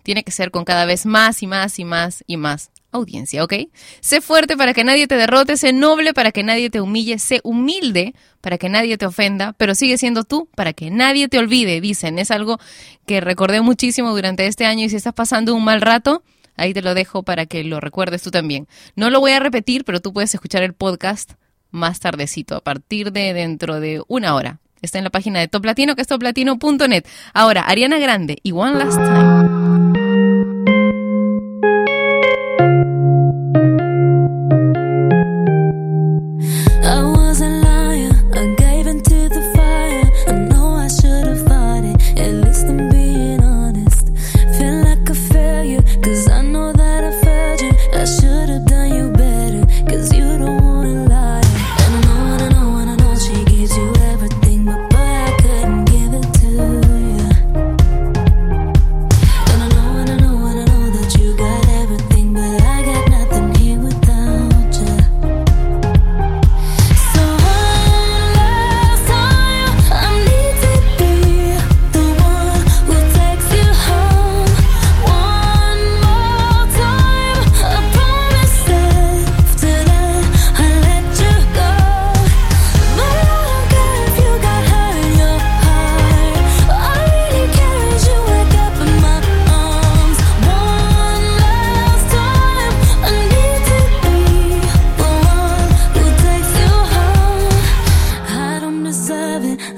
tiene 0.04 0.24
que 0.24 0.32
ser 0.32 0.52
con 0.52 0.66
cada 0.66 0.86
vez 0.86 1.06
más 1.06 1.44
y 1.44 1.48
más 1.48 1.80
y 1.80 1.86
más 1.86 2.24
y 2.28 2.38
más 2.38 2.72
audiencia, 2.92 3.44
¿ok? 3.44 3.54
Sé 4.02 4.22
fuerte 4.22 4.58
para 4.58 4.74
que 4.74 4.84
nadie 4.84 5.08
te 5.08 5.16
derrote, 5.16 5.56
sé 5.58 5.72
noble 5.74 6.14
para 6.14 6.32
que 6.32 6.44
nadie 6.44 6.70
te 6.70 6.82
humille, 6.82 7.20
sé 7.20 7.40
humilde 7.44 8.14
para 8.42 8.58
que 8.58 8.70
nadie 8.70 8.98
te 8.98 9.06
ofenda, 9.06 9.54
pero 9.54 9.76
sigue 9.76 9.98
siendo 9.98 10.24
tú 10.24 10.50
para 10.56 10.74
que 10.74 10.92
nadie 10.92 11.28
te 11.28 11.38
olvide, 11.38 11.80
dicen. 11.80 12.20
Es 12.20 12.32
algo 12.32 12.60
que 13.06 13.22
recordé 13.22 13.62
muchísimo 13.62 14.14
durante 14.14 14.46
este 14.48 14.66
año 14.66 14.86
y 14.86 14.90
si 14.90 14.98
estás 14.98 15.14
pasando 15.14 15.56
un 15.56 15.64
mal 15.64 15.82
rato, 15.82 16.24
ahí 16.58 16.74
te 16.74 16.82
lo 16.82 16.94
dejo 16.94 17.24
para 17.24 17.46
que 17.46 17.64
lo 17.64 17.80
recuerdes 17.80 18.24
tú 18.24 18.32
también. 18.32 18.68
No 18.96 19.10
lo 19.10 19.20
voy 19.20 19.32
a 19.32 19.40
repetir, 19.40 19.86
pero 19.86 20.02
tú 20.02 20.12
puedes 20.12 20.34
escuchar 20.34 20.64
el 20.64 20.74
podcast 20.74 21.34
más 21.72 22.00
tardecito, 22.00 22.56
a 22.56 22.62
partir 22.62 23.12
de 23.12 23.34
dentro 23.34 23.80
de 23.80 24.04
una 24.08 24.36
hora. 24.36 24.60
Está 24.82 24.98
en 24.98 25.04
la 25.04 25.10
página 25.10 25.40
de 25.40 25.48
Top 25.48 25.64
Latino, 25.66 25.96
que 25.96 26.02
es 26.02 26.08
toplatino.net. 26.08 27.06
Ahora, 27.34 27.64
Ariana 27.64 28.00
Grande 28.00 28.40
y 28.44 28.52
One 28.52 28.78
Last 28.78 28.98
Time. 28.98 30.01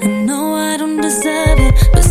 I 0.02 0.06
know 0.06 0.54
I 0.54 0.76
don't 0.76 1.00
deserve 1.00 1.58
it. 1.60 2.03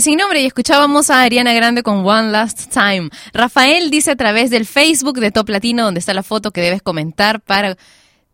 Sin 0.00 0.18
nombre 0.18 0.42
y 0.42 0.46
escuchábamos 0.46 1.08
a 1.08 1.22
Ariana 1.22 1.54
Grande 1.54 1.82
con 1.82 2.06
One 2.06 2.30
Last 2.30 2.70
Time. 2.72 3.08
Rafael 3.32 3.90
dice 3.90 4.10
a 4.10 4.16
través 4.16 4.50
del 4.50 4.66
Facebook 4.66 5.18
de 5.20 5.30
Top 5.30 5.48
Latino, 5.48 5.84
donde 5.84 6.00
está 6.00 6.12
la 6.12 6.22
foto 6.22 6.50
que 6.50 6.60
debes 6.60 6.82
comentar 6.82 7.40
para 7.40 7.76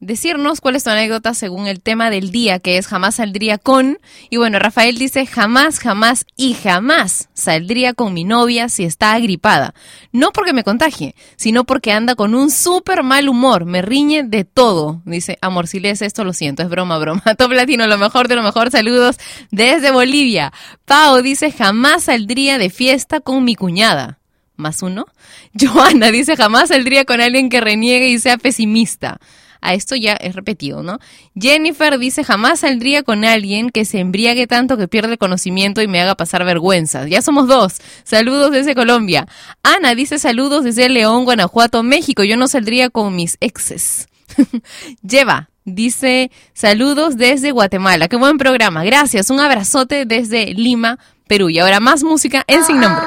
decirnos 0.03 0.61
cuál 0.61 0.75
es 0.75 0.85
tu 0.85 0.91
anécdota 0.91 1.33
según 1.33 1.69
el 1.69 1.81
tema 1.81 2.11
del 2.11 2.33
día, 2.33 2.59
que 2.59 2.77
es 2.77 2.87
jamás 2.89 3.15
saldría 3.15 3.57
con. 3.57 3.99
Y 4.29 4.37
bueno, 4.37 4.59
Rafael 4.59 4.99
dice 4.99 5.25
jamás, 5.27 5.79
jamás 5.79 6.27
y 6.37 6.55
jamás 6.55 7.29
saldría 7.33 7.95
con 7.95 8.13
mi 8.13 8.25
novia 8.25 8.69
si 8.69 8.85
está 8.85 9.13
agripada. 9.13 9.75
No 10.11 10.33
porque 10.33 10.53
me 10.53 10.65
contagie, 10.65 11.15
sino 11.37 11.65
porque 11.65 11.93
anda 11.93 12.17
con 12.17 12.35
un 12.35 12.51
súper 12.51 13.05
mal 13.05 13.29
humor, 13.29 13.65
me 13.65 13.81
riñe 13.81 14.25
de 14.25 14.45
todo. 14.45 15.01
Dice, 15.07 15.39
amor, 15.41 15.69
si 15.69 15.79
lees 15.79 16.03
esto, 16.03 16.25
lo 16.25 16.33
siento, 16.33 16.63
es 16.63 16.69
broma, 16.69 16.99
broma. 16.99 17.23
Top 17.39 17.53
Latino, 17.53 17.87
lo 17.87 17.97
mejor 17.97 18.27
de 18.27 18.35
lo 18.35 18.43
mejor, 18.43 18.71
saludos 18.73 19.17
desde 19.53 19.93
Bolivia. 19.93 20.53
Pau 20.85 21.23
dice, 21.23 21.53
jamás 21.53 22.05
saldría 22.05 22.59
de 22.59 22.71
fiesta 22.71 23.21
con 23.21 23.45
mi 23.45 23.55
cuñada. 23.55 24.19
Más 24.57 24.83
uno. 24.83 25.07
Joana 25.61 26.11
dice, 26.11 26.37
jamás 26.37 26.71
saldría 26.71 27.05
con 27.05 27.21
alguien 27.21 27.49
que 27.49 27.61
reniegue 27.61 28.09
y 28.09 28.19
sea 28.19 28.37
pesimista. 28.37 29.21
A 29.63 29.75
esto 29.75 29.95
ya 29.95 30.15
es 30.15 30.35
repetido, 30.35 30.83
¿no? 30.83 30.99
Jennifer 31.41 31.99
dice, 31.99 32.25
jamás 32.25 32.61
saldría 32.61 33.05
con 33.05 33.25
alguien 33.25 33.71
que 33.71 33.85
se 33.85 34.01
embriague 34.01 34.49
tanto 34.49 34.77
que 34.77 34.89
pierde 34.89 35.13
el 35.13 35.19
conocimiento 35.19 35.81
y 35.81 35.89
me 35.89 36.01
haga 36.01 36.17
pasar 36.17 36.45
vergüenza. 36.45 37.07
Ya 37.07 37.23
somos 37.23 37.47
dos. 37.47 37.75
Saludos 38.03 38.51
desde 38.51 38.75
Colombia. 38.75 39.29
Ana 39.63 39.95
dice, 39.95 40.19
saludos 40.19 40.65
desde 40.65 40.89
León, 40.89 41.25
Guanajuato, 41.25 41.83
México. 41.85 42.25
Yo 42.25 42.37
no 42.37 42.49
saldría 42.49 42.91
con 42.91 43.15
mis 43.15 43.39
exes. 43.41 44.09
Lleva. 45.03 45.49
Dice, 45.65 46.33
saludos 46.55 47.17
desde 47.17 47.53
Guatemala. 47.53 48.09
Qué 48.09 48.17
buen 48.17 48.37
programa. 48.39 48.83
Gracias. 48.83 49.31
Un 49.31 49.39
abrazote 49.39 50.07
desde 50.07 50.55
Lima, 50.55 50.99
Perú. 51.29 51.51
Y 51.51 51.61
ahora 51.61 51.79
más 51.79 52.03
música 52.03 52.43
en 52.49 52.65
Sin 52.65 52.81
Nombre. 52.81 53.07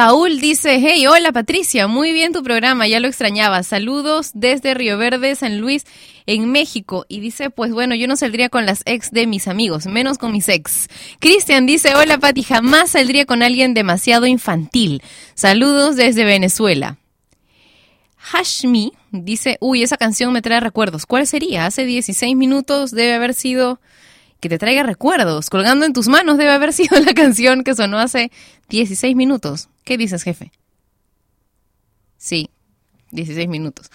Saúl 0.00 0.40
dice, 0.40 0.78
hey, 0.80 1.06
hola 1.06 1.30
Patricia, 1.30 1.86
muy 1.86 2.12
bien 2.12 2.32
tu 2.32 2.42
programa, 2.42 2.88
ya 2.88 3.00
lo 3.00 3.06
extrañaba. 3.06 3.62
Saludos 3.62 4.30
desde 4.32 4.72
Río 4.72 4.96
Verde, 4.96 5.34
San 5.34 5.60
Luis, 5.60 5.84
en 6.24 6.50
México. 6.50 7.04
Y 7.06 7.20
dice, 7.20 7.50
pues 7.50 7.70
bueno, 7.70 7.94
yo 7.94 8.08
no 8.08 8.16
saldría 8.16 8.48
con 8.48 8.64
las 8.64 8.80
ex 8.86 9.10
de 9.10 9.26
mis 9.26 9.46
amigos, 9.46 9.84
menos 9.84 10.16
con 10.16 10.32
mis 10.32 10.48
ex. 10.48 10.88
Cristian 11.18 11.66
dice, 11.66 11.94
hola 11.96 12.16
Pati, 12.16 12.42
jamás 12.42 12.92
saldría 12.92 13.26
con 13.26 13.42
alguien 13.42 13.74
demasiado 13.74 14.24
infantil. 14.24 15.02
Saludos 15.34 15.96
desde 15.96 16.24
Venezuela. 16.24 16.96
Hashmi 18.16 18.94
dice, 19.10 19.58
uy, 19.60 19.82
esa 19.82 19.98
canción 19.98 20.32
me 20.32 20.40
trae 20.40 20.60
recuerdos. 20.60 21.04
¿Cuál 21.04 21.26
sería? 21.26 21.66
Hace 21.66 21.84
16 21.84 22.36
minutos 22.36 22.90
debe 22.90 23.12
haber 23.12 23.34
sido 23.34 23.80
que 24.40 24.48
te 24.48 24.58
traiga 24.58 24.82
recuerdos. 24.82 25.50
Colgando 25.50 25.86
en 25.86 25.92
tus 25.92 26.08
manos 26.08 26.38
debe 26.38 26.50
haber 26.50 26.72
sido 26.74 26.98
la 27.00 27.14
canción 27.14 27.62
que 27.64 27.74
sonó 27.74 27.98
hace 27.98 28.30
16 28.68 29.14
minutos. 29.14 29.68
¿Qué 29.84 29.96
dices, 29.96 30.22
jefe? 30.22 30.50
Sí, 32.16 32.50
16 33.12 33.48
minutos. 33.48 33.90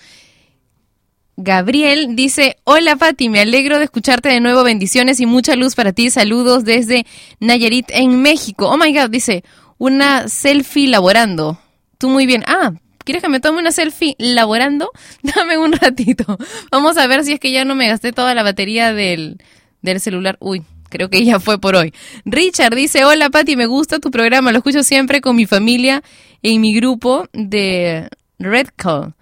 Gabriel 1.37 2.15
dice, 2.15 2.55
hola 2.63 2.95
Pati, 2.95 3.27
me 3.27 3.41
alegro 3.41 3.77
de 3.77 3.83
escucharte 3.85 4.29
de 4.29 4.39
nuevo, 4.39 4.63
bendiciones 4.63 5.19
y 5.19 5.25
mucha 5.25 5.57
luz 5.57 5.75
para 5.75 5.91
ti, 5.91 6.09
saludos 6.09 6.63
desde 6.63 7.05
Nayarit 7.41 7.87
en 7.89 8.21
México. 8.21 8.69
Oh 8.69 8.77
my 8.77 8.93
god, 8.93 9.09
dice, 9.09 9.43
una 9.77 10.29
selfie 10.29 10.87
laborando. 10.87 11.59
Tú 11.97 12.09
muy 12.09 12.25
bien. 12.25 12.43
Ah, 12.47 12.73
¿quieres 13.03 13.21
que 13.21 13.29
me 13.29 13.41
tome 13.41 13.59
una 13.59 13.73
selfie 13.73 14.15
laborando? 14.17 14.91
Dame 15.23 15.57
un 15.57 15.73
ratito. 15.73 16.37
Vamos 16.71 16.97
a 16.97 17.05
ver 17.07 17.25
si 17.25 17.33
es 17.33 17.39
que 17.41 17.51
ya 17.51 17.65
no 17.65 17.75
me 17.75 17.89
gasté 17.89 18.13
toda 18.13 18.33
la 18.33 18.43
batería 18.43 18.93
del, 18.93 19.37
del 19.85 20.01
celular. 20.01 20.35
Uy, 20.41 20.63
creo 20.89 21.09
que 21.09 21.23
ya 21.23 21.39
fue 21.39 21.59
por 21.59 21.75
hoy. 21.75 21.93
Richard 22.25 22.75
dice, 22.75 23.05
hola 23.05 23.29
Pati, 23.29 23.55
me 23.55 23.67
gusta 23.67 23.99
tu 23.99 24.11
programa, 24.11 24.51
lo 24.51 24.57
escucho 24.57 24.83
siempre 24.83 25.21
con 25.21 25.35
mi 25.35 25.45
familia 25.45 26.03
en 26.43 26.59
mi 26.61 26.73
grupo 26.73 27.27
de 27.31 28.09
Red 28.39 28.67
Call. 28.75 29.13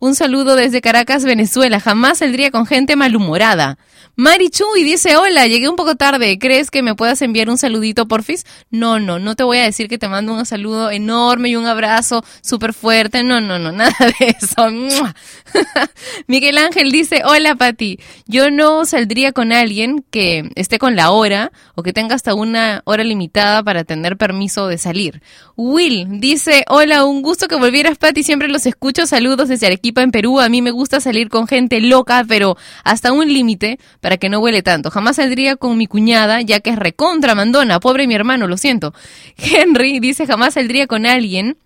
Un 0.00 0.14
saludo 0.14 0.54
desde 0.54 0.80
Caracas, 0.80 1.24
Venezuela. 1.24 1.80
Jamás 1.80 2.18
saldría 2.18 2.52
con 2.52 2.66
gente 2.66 2.94
malhumorada. 2.94 3.78
Mari 4.20 4.50
Chuy 4.50 4.82
dice, 4.82 5.16
hola, 5.16 5.46
llegué 5.46 5.68
un 5.68 5.76
poco 5.76 5.94
tarde. 5.94 6.40
¿Crees 6.40 6.72
que 6.72 6.82
me 6.82 6.96
puedas 6.96 7.22
enviar 7.22 7.48
un 7.48 7.56
saludito, 7.56 8.08
porfis? 8.08 8.44
No, 8.68 8.98
no, 8.98 9.20
no 9.20 9.36
te 9.36 9.44
voy 9.44 9.58
a 9.58 9.62
decir 9.62 9.86
que 9.86 9.96
te 9.96 10.08
mando 10.08 10.34
un 10.34 10.44
saludo 10.44 10.90
enorme 10.90 11.50
y 11.50 11.54
un 11.54 11.66
abrazo 11.66 12.24
súper 12.40 12.74
fuerte. 12.74 13.22
No, 13.22 13.40
no, 13.40 13.60
no, 13.60 13.70
nada 13.72 13.94
de 14.18 14.36
eso. 14.36 14.70
Miguel 16.26 16.58
Ángel 16.58 16.90
dice, 16.90 17.22
hola, 17.24 17.54
Pati. 17.54 18.00
Yo 18.26 18.50
no 18.50 18.86
saldría 18.86 19.30
con 19.30 19.52
alguien 19.52 20.04
que 20.10 20.50
esté 20.56 20.80
con 20.80 20.96
la 20.96 21.12
hora 21.12 21.52
o 21.76 21.84
que 21.84 21.92
tenga 21.92 22.16
hasta 22.16 22.34
una 22.34 22.82
hora 22.86 23.04
limitada 23.04 23.62
para 23.62 23.84
tener 23.84 24.16
permiso 24.16 24.66
de 24.66 24.78
salir. 24.78 25.22
Will 25.54 26.18
dice, 26.18 26.64
hola, 26.66 27.04
un 27.04 27.22
gusto 27.22 27.46
que 27.46 27.54
volvieras, 27.54 27.98
Pati. 27.98 28.24
Siempre 28.24 28.48
los 28.48 28.66
escucho. 28.66 29.06
Saludos 29.06 29.48
desde 29.48 29.66
Arequipa, 29.66 30.02
en 30.02 30.10
Perú. 30.10 30.40
A 30.40 30.48
mí 30.48 30.60
me 30.60 30.72
gusta 30.72 30.98
salir 30.98 31.28
con 31.28 31.46
gente 31.46 31.80
loca, 31.80 32.24
pero 32.26 32.56
hasta 32.82 33.12
un 33.12 33.32
límite 33.32 33.78
para 34.08 34.16
que 34.16 34.30
no 34.30 34.40
huele 34.40 34.62
tanto. 34.62 34.90
Jamás 34.90 35.16
saldría 35.16 35.56
con 35.56 35.76
mi 35.76 35.86
cuñada, 35.86 36.40
ya 36.40 36.60
que 36.60 36.70
es 36.70 36.76
recontra 36.76 37.34
mandona. 37.34 37.78
Pobre 37.78 38.06
mi 38.06 38.14
hermano, 38.14 38.46
lo 38.46 38.56
siento. 38.56 38.94
Henry 39.36 40.00
dice, 40.00 40.26
jamás 40.26 40.54
saldría 40.54 40.86
con 40.86 41.04
alguien 41.04 41.58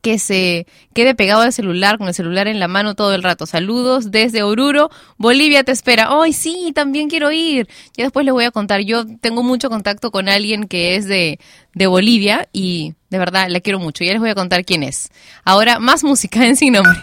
que 0.00 0.18
se 0.18 0.66
quede 0.94 1.14
pegado 1.14 1.42
al 1.42 1.52
celular, 1.52 1.96
con 1.96 2.08
el 2.08 2.14
celular 2.14 2.48
en 2.48 2.58
la 2.58 2.66
mano 2.66 2.96
todo 2.96 3.14
el 3.14 3.22
rato. 3.22 3.46
Saludos 3.46 4.10
desde 4.10 4.42
Oruro, 4.42 4.90
Bolivia 5.16 5.62
te 5.62 5.70
espera. 5.70 6.08
¡Ay, 6.10 6.32
sí! 6.32 6.72
También 6.74 7.08
quiero 7.08 7.30
ir. 7.30 7.68
Ya 7.96 8.02
después 8.02 8.24
les 8.24 8.34
voy 8.34 8.46
a 8.46 8.50
contar. 8.50 8.80
Yo 8.80 9.04
tengo 9.20 9.44
mucho 9.44 9.70
contacto 9.70 10.10
con 10.10 10.28
alguien 10.28 10.66
que 10.66 10.96
es 10.96 11.06
de, 11.06 11.38
de 11.72 11.86
Bolivia 11.86 12.48
y 12.52 12.94
de 13.10 13.18
verdad 13.20 13.46
la 13.48 13.60
quiero 13.60 13.78
mucho. 13.78 14.02
Ya 14.02 14.10
les 14.10 14.20
voy 14.20 14.30
a 14.30 14.34
contar 14.34 14.64
quién 14.64 14.82
es. 14.82 15.12
Ahora, 15.44 15.78
más 15.78 16.02
música 16.02 16.44
en 16.44 16.56
Sin 16.56 16.72
Nombre. 16.72 16.98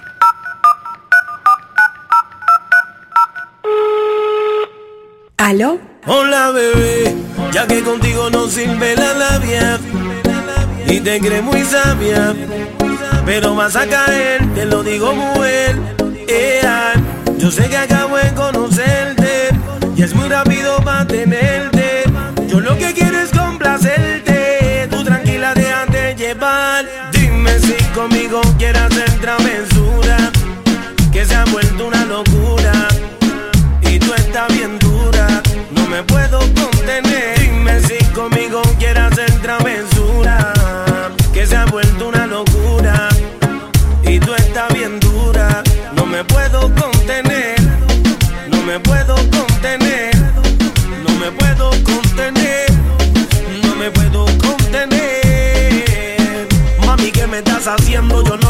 ¿Aló? 5.48 5.80
Hola 6.06 6.52
bebé, 6.52 7.16
ya 7.54 7.66
que 7.68 7.82
contigo 7.82 8.30
no 8.30 8.50
sirve 8.50 8.98
la 8.98 9.14
labia 9.14 9.80
y 10.88 11.00
te 11.00 11.22
crees 11.22 11.42
muy 11.42 11.64
sabia, 11.64 12.36
pero 13.26 13.56
vas 13.56 13.78
a 13.78 13.88
caer, 13.88 14.46
te 14.54 14.66
lo 14.66 14.84
digo 14.84 15.16
mujer. 15.16 15.78
Ea, 16.28 16.92
yo 17.38 17.50
sé 17.50 17.70
que 17.70 17.78
acabo 17.78 18.18
de 18.18 18.34
conocerte 18.34 19.48
y 19.96 20.04
es 20.04 20.14
muy 20.14 20.28
rápido 20.28 20.84
para 20.84 21.08
tenerte. 21.08 22.04
Yo 22.50 22.60
lo 22.60 22.78
que 22.78 22.94
quiero 22.94 23.18
es 23.18 23.30
complacerte, 23.32 24.90
tú 24.92 25.02
tranquila 25.06 25.54
déjate 25.54 26.14
llevar. 26.16 26.84
Dime 27.14 27.58
si 27.60 27.82
conmigo 27.96 28.42
quieres 28.58 28.82
hacer 28.82 29.10
travesura, 29.22 30.30
que 31.14 31.26
se 31.26 31.36
ha 31.36 31.46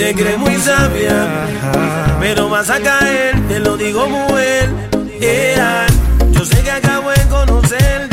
te 0.00 0.14
crees 0.14 0.38
muy 0.38 0.54
sabia, 0.56 1.28
pero 2.20 2.48
vas 2.48 2.70
a 2.70 2.80
caer, 2.80 3.38
te 3.48 3.58
lo 3.58 3.76
digo 3.76 4.08
mujer. 4.08 4.70
Yeah. 5.20 5.86
Yo 6.32 6.42
sé 6.42 6.62
que 6.62 6.70
acabo 6.70 7.10
de 7.10 7.22
conocerte 7.28 8.09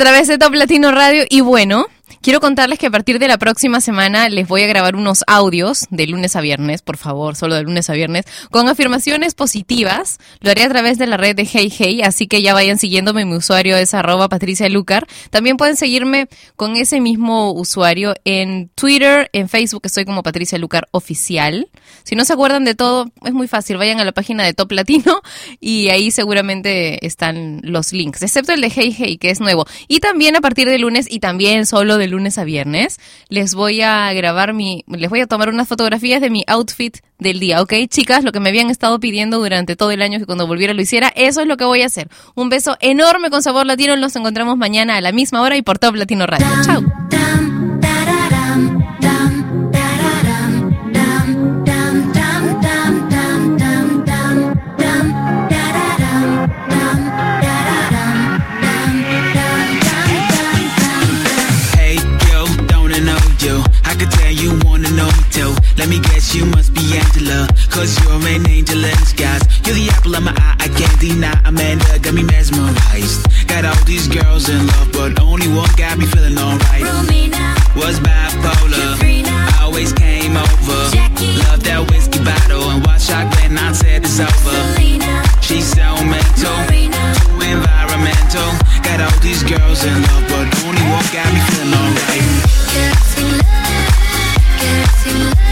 a 0.00 0.02
través 0.02 0.28
de 0.28 0.38
Top 0.38 0.54
Latino 0.54 0.92
Radio 0.92 1.24
y 1.28 1.42
bueno, 1.42 1.86
quiero 2.22 2.40
contarles 2.40 2.78
que 2.78 2.86
a 2.86 2.90
partir 2.90 3.18
de 3.18 3.28
la 3.28 3.38
próxima 3.38 3.80
semana 3.80 4.28
les 4.28 4.46
voy 4.46 4.62
a 4.62 4.66
grabar 4.66 4.96
unos 4.96 5.24
audios 5.26 5.86
de 5.90 6.06
lunes 6.06 6.36
a 6.36 6.40
viernes, 6.40 6.82
por 6.82 6.96
favor, 6.96 7.36
solo 7.36 7.54
de 7.54 7.62
lunes 7.62 7.88
a 7.90 7.94
viernes, 7.94 8.24
con 8.50 8.68
afirmaciones 8.68 9.34
positivas. 9.34 10.18
Lo 10.40 10.50
haré 10.50 10.64
a 10.64 10.68
través 10.68 10.98
de 10.98 11.06
la 11.06 11.16
red 11.16 11.36
de 11.36 11.48
Hey 11.50 11.72
Hey, 11.76 12.02
así 12.02 12.26
que 12.26 12.42
ya 12.42 12.54
vayan 12.54 12.78
siguiéndome. 12.78 13.24
Mi 13.24 13.36
usuario 13.36 13.76
es 13.76 13.94
arroba 13.94 14.28
Patricia 14.28 14.68
Lucar. 14.68 15.06
También 15.30 15.56
pueden 15.56 15.76
seguirme 15.76 16.28
con 16.56 16.76
ese 16.76 17.00
mismo 17.00 17.52
usuario 17.52 18.14
en 18.24 18.70
Twitter, 18.74 19.30
en 19.32 19.48
Facebook 19.48 19.82
estoy 19.84 20.04
como 20.04 20.22
Patricia 20.22 20.58
Lucar 20.58 20.88
Oficial. 20.92 21.68
Si 22.04 22.14
no 22.14 22.24
se 22.24 22.32
acuerdan 22.32 22.64
de 22.64 22.74
todo, 22.74 23.06
es 23.24 23.32
muy 23.32 23.48
fácil. 23.48 23.76
Vayan 23.76 24.00
a 24.00 24.04
la 24.04 24.12
página 24.12 24.44
de 24.44 24.52
Top 24.52 24.72
Latino 24.72 25.22
y 25.60 25.88
ahí 25.88 26.10
seguramente 26.10 27.04
están 27.06 27.60
los 27.62 27.92
links, 27.92 28.22
excepto 28.22 28.52
el 28.52 28.60
de 28.60 28.70
Hey 28.70 28.94
Hey, 28.96 29.18
que 29.18 29.30
es 29.30 29.40
nuevo. 29.40 29.66
Y 29.88 30.00
también 30.00 30.36
a 30.36 30.40
partir 30.40 30.68
de 30.68 30.78
lunes 30.78 31.06
y 31.08 31.20
también 31.20 31.66
solo 31.66 31.96
de 31.96 32.08
lunes 32.08 32.19
a 32.38 32.44
viernes, 32.44 32.98
les 33.28 33.54
voy 33.54 33.82
a 33.82 34.12
grabar 34.12 34.52
mi, 34.52 34.84
les 34.86 35.10
voy 35.10 35.20
a 35.20 35.26
tomar 35.26 35.48
unas 35.48 35.68
fotografías 35.68 36.20
de 36.20 36.30
mi 36.30 36.44
outfit 36.46 36.98
del 37.18 37.40
día, 37.40 37.60
¿ok? 37.62 37.72
Chicas, 37.88 38.24
lo 38.24 38.32
que 38.32 38.40
me 38.40 38.50
habían 38.50 38.70
estado 38.70 39.00
pidiendo 39.00 39.38
durante 39.38 39.76
todo 39.76 39.90
el 39.90 40.02
año 40.02 40.18
que 40.18 40.26
cuando 40.26 40.46
volviera 40.46 40.74
lo 40.74 40.82
hiciera, 40.82 41.12
eso 41.16 41.40
es 41.40 41.46
lo 41.46 41.56
que 41.56 41.64
voy 41.64 41.82
a 41.82 41.86
hacer. 41.86 42.08
Un 42.34 42.48
beso 42.48 42.76
enorme 42.80 43.30
con 43.30 43.42
sabor 43.42 43.66
latino, 43.66 43.96
nos 43.96 44.14
encontramos 44.16 44.56
mañana 44.56 44.96
a 44.96 45.00
la 45.00 45.12
misma 45.12 45.42
hora 45.42 45.56
y 45.56 45.62
por 45.62 45.78
Top 45.78 45.96
Latino 45.96 46.26
Radio. 46.26 46.46
Chao. 46.64 47.49
Let 65.90 65.98
me 65.98 66.08
guess, 66.14 66.36
you 66.36 66.46
must 66.46 66.72
be 66.72 66.86
Angela. 66.94 67.48
Cause 67.68 67.98
you're 67.98 68.14
an 68.14 68.46
angel 68.48 68.78
in 68.78 68.94
disguise. 69.02 69.42
You're 69.66 69.74
the 69.74 69.90
apple 69.90 70.14
of 70.14 70.22
my 70.22 70.30
eye, 70.30 70.54
I 70.62 70.68
can't 70.70 71.00
deny. 71.02 71.34
Amanda 71.44 71.98
got 71.98 72.14
me 72.14 72.22
mesmerized. 72.22 73.26
Got 73.48 73.64
all 73.64 73.74
these 73.86 74.06
girls 74.06 74.48
in 74.48 74.68
love, 74.68 74.92
but 74.92 75.18
only 75.20 75.48
one 75.48 75.68
got 75.74 75.98
me 75.98 76.06
feeling 76.06 76.38
alright. 76.38 76.86
Romina 76.86 77.58
Was 77.74 77.98
bipolar. 77.98 79.02
Katrina, 79.02 79.34
Always 79.58 79.92
came 79.92 80.36
over. 80.36 80.78
Jackie 80.94 81.34
Love 81.50 81.64
that 81.66 81.82
whiskey 81.90 82.22
bottle 82.22 82.70
and 82.70 82.86
watch 82.86 83.10
shot 83.10 83.26
when 83.42 83.58
I 83.58 83.72
said 83.72 84.06
it's 84.06 84.22
over. 84.22 84.30
Selena, 84.78 85.26
She's 85.42 85.66
so 85.74 85.90
mental, 86.06 86.54
too 86.70 87.34
environmental. 87.50 88.50
Got 88.86 89.10
all 89.10 89.18
these 89.26 89.42
girls 89.42 89.82
in 89.82 89.98
love, 90.06 90.22
but 90.30 90.46
only 90.62 90.86
one 90.86 91.02
got 91.10 91.26
me 91.34 91.42
feeling 91.50 91.74
alright. 91.74 92.22
Hey 95.02 95.49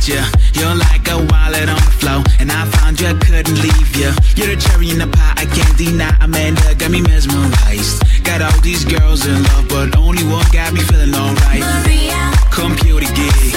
meet 0.00 0.14
ya. 0.14 0.24
You're 0.54 0.74
like 0.74 1.08
a 1.08 1.16
wallet 1.16 1.68
on 1.68 1.76
the 1.76 1.94
floor, 2.00 2.22
and 2.38 2.50
I 2.50 2.64
found 2.66 3.00
you, 3.00 3.08
I 3.08 3.14
couldn't 3.14 3.60
leave 3.62 3.96
ya. 3.96 4.12
You're 4.36 4.54
the 4.54 4.60
cherry 4.60 4.90
in 4.90 4.98
the 4.98 5.06
pie, 5.06 5.34
I 5.36 5.46
can't 5.46 5.76
deny. 5.76 6.14
Amanda 6.20 6.74
got 6.74 6.90
me 6.90 7.00
mesmerized. 7.02 8.02
Got 8.24 8.42
all 8.42 8.60
these 8.60 8.84
girls 8.84 9.26
in 9.26 9.42
love, 9.42 9.68
but 9.68 9.96
only 9.96 10.24
one 10.24 10.46
got 10.52 10.72
me 10.72 10.80
feeling 10.80 11.14
alright. 11.14 11.60
Maria, 11.60 12.32
Computer 12.50 13.06
geek, 13.14 13.54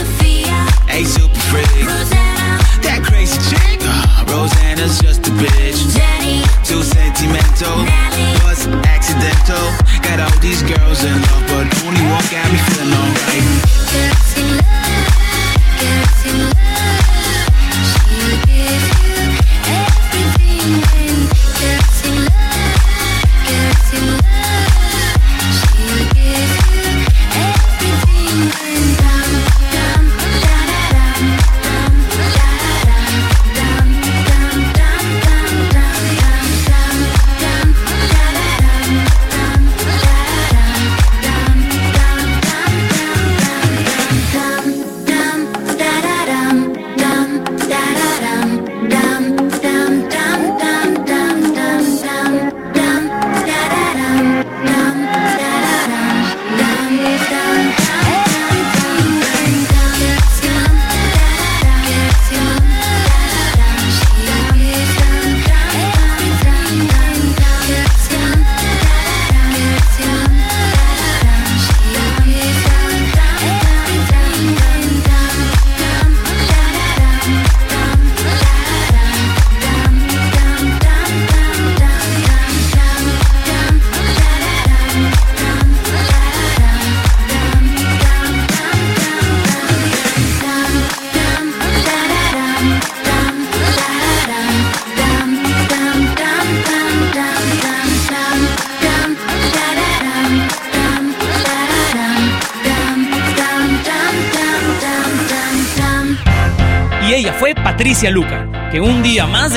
a 0.90 1.04
super 1.06 1.40
freak. 1.52 1.68
Rosanna, 1.86 2.60
That 2.84 3.02
crazy 3.04 3.38
chick, 3.50 3.80
uh, 3.84 4.32
Rosanna's 4.32 5.00
just 5.00 5.28
a 5.28 5.32
bitch. 5.32 5.80
Too 6.66 6.82
sentimental, 6.82 7.84
Nelly, 7.84 8.28
was 8.46 8.68
accidental. 8.88 9.64
Got 10.02 10.20
all 10.20 10.40
these 10.40 10.64
girls 10.64 11.04
in 11.04 11.16
love, 11.22 11.44
but 11.48 11.66
only 11.86 12.02
one 12.08 12.26
got 12.32 12.48
me 12.52 12.60
feeling 12.70 12.94
alright. 12.94 13.83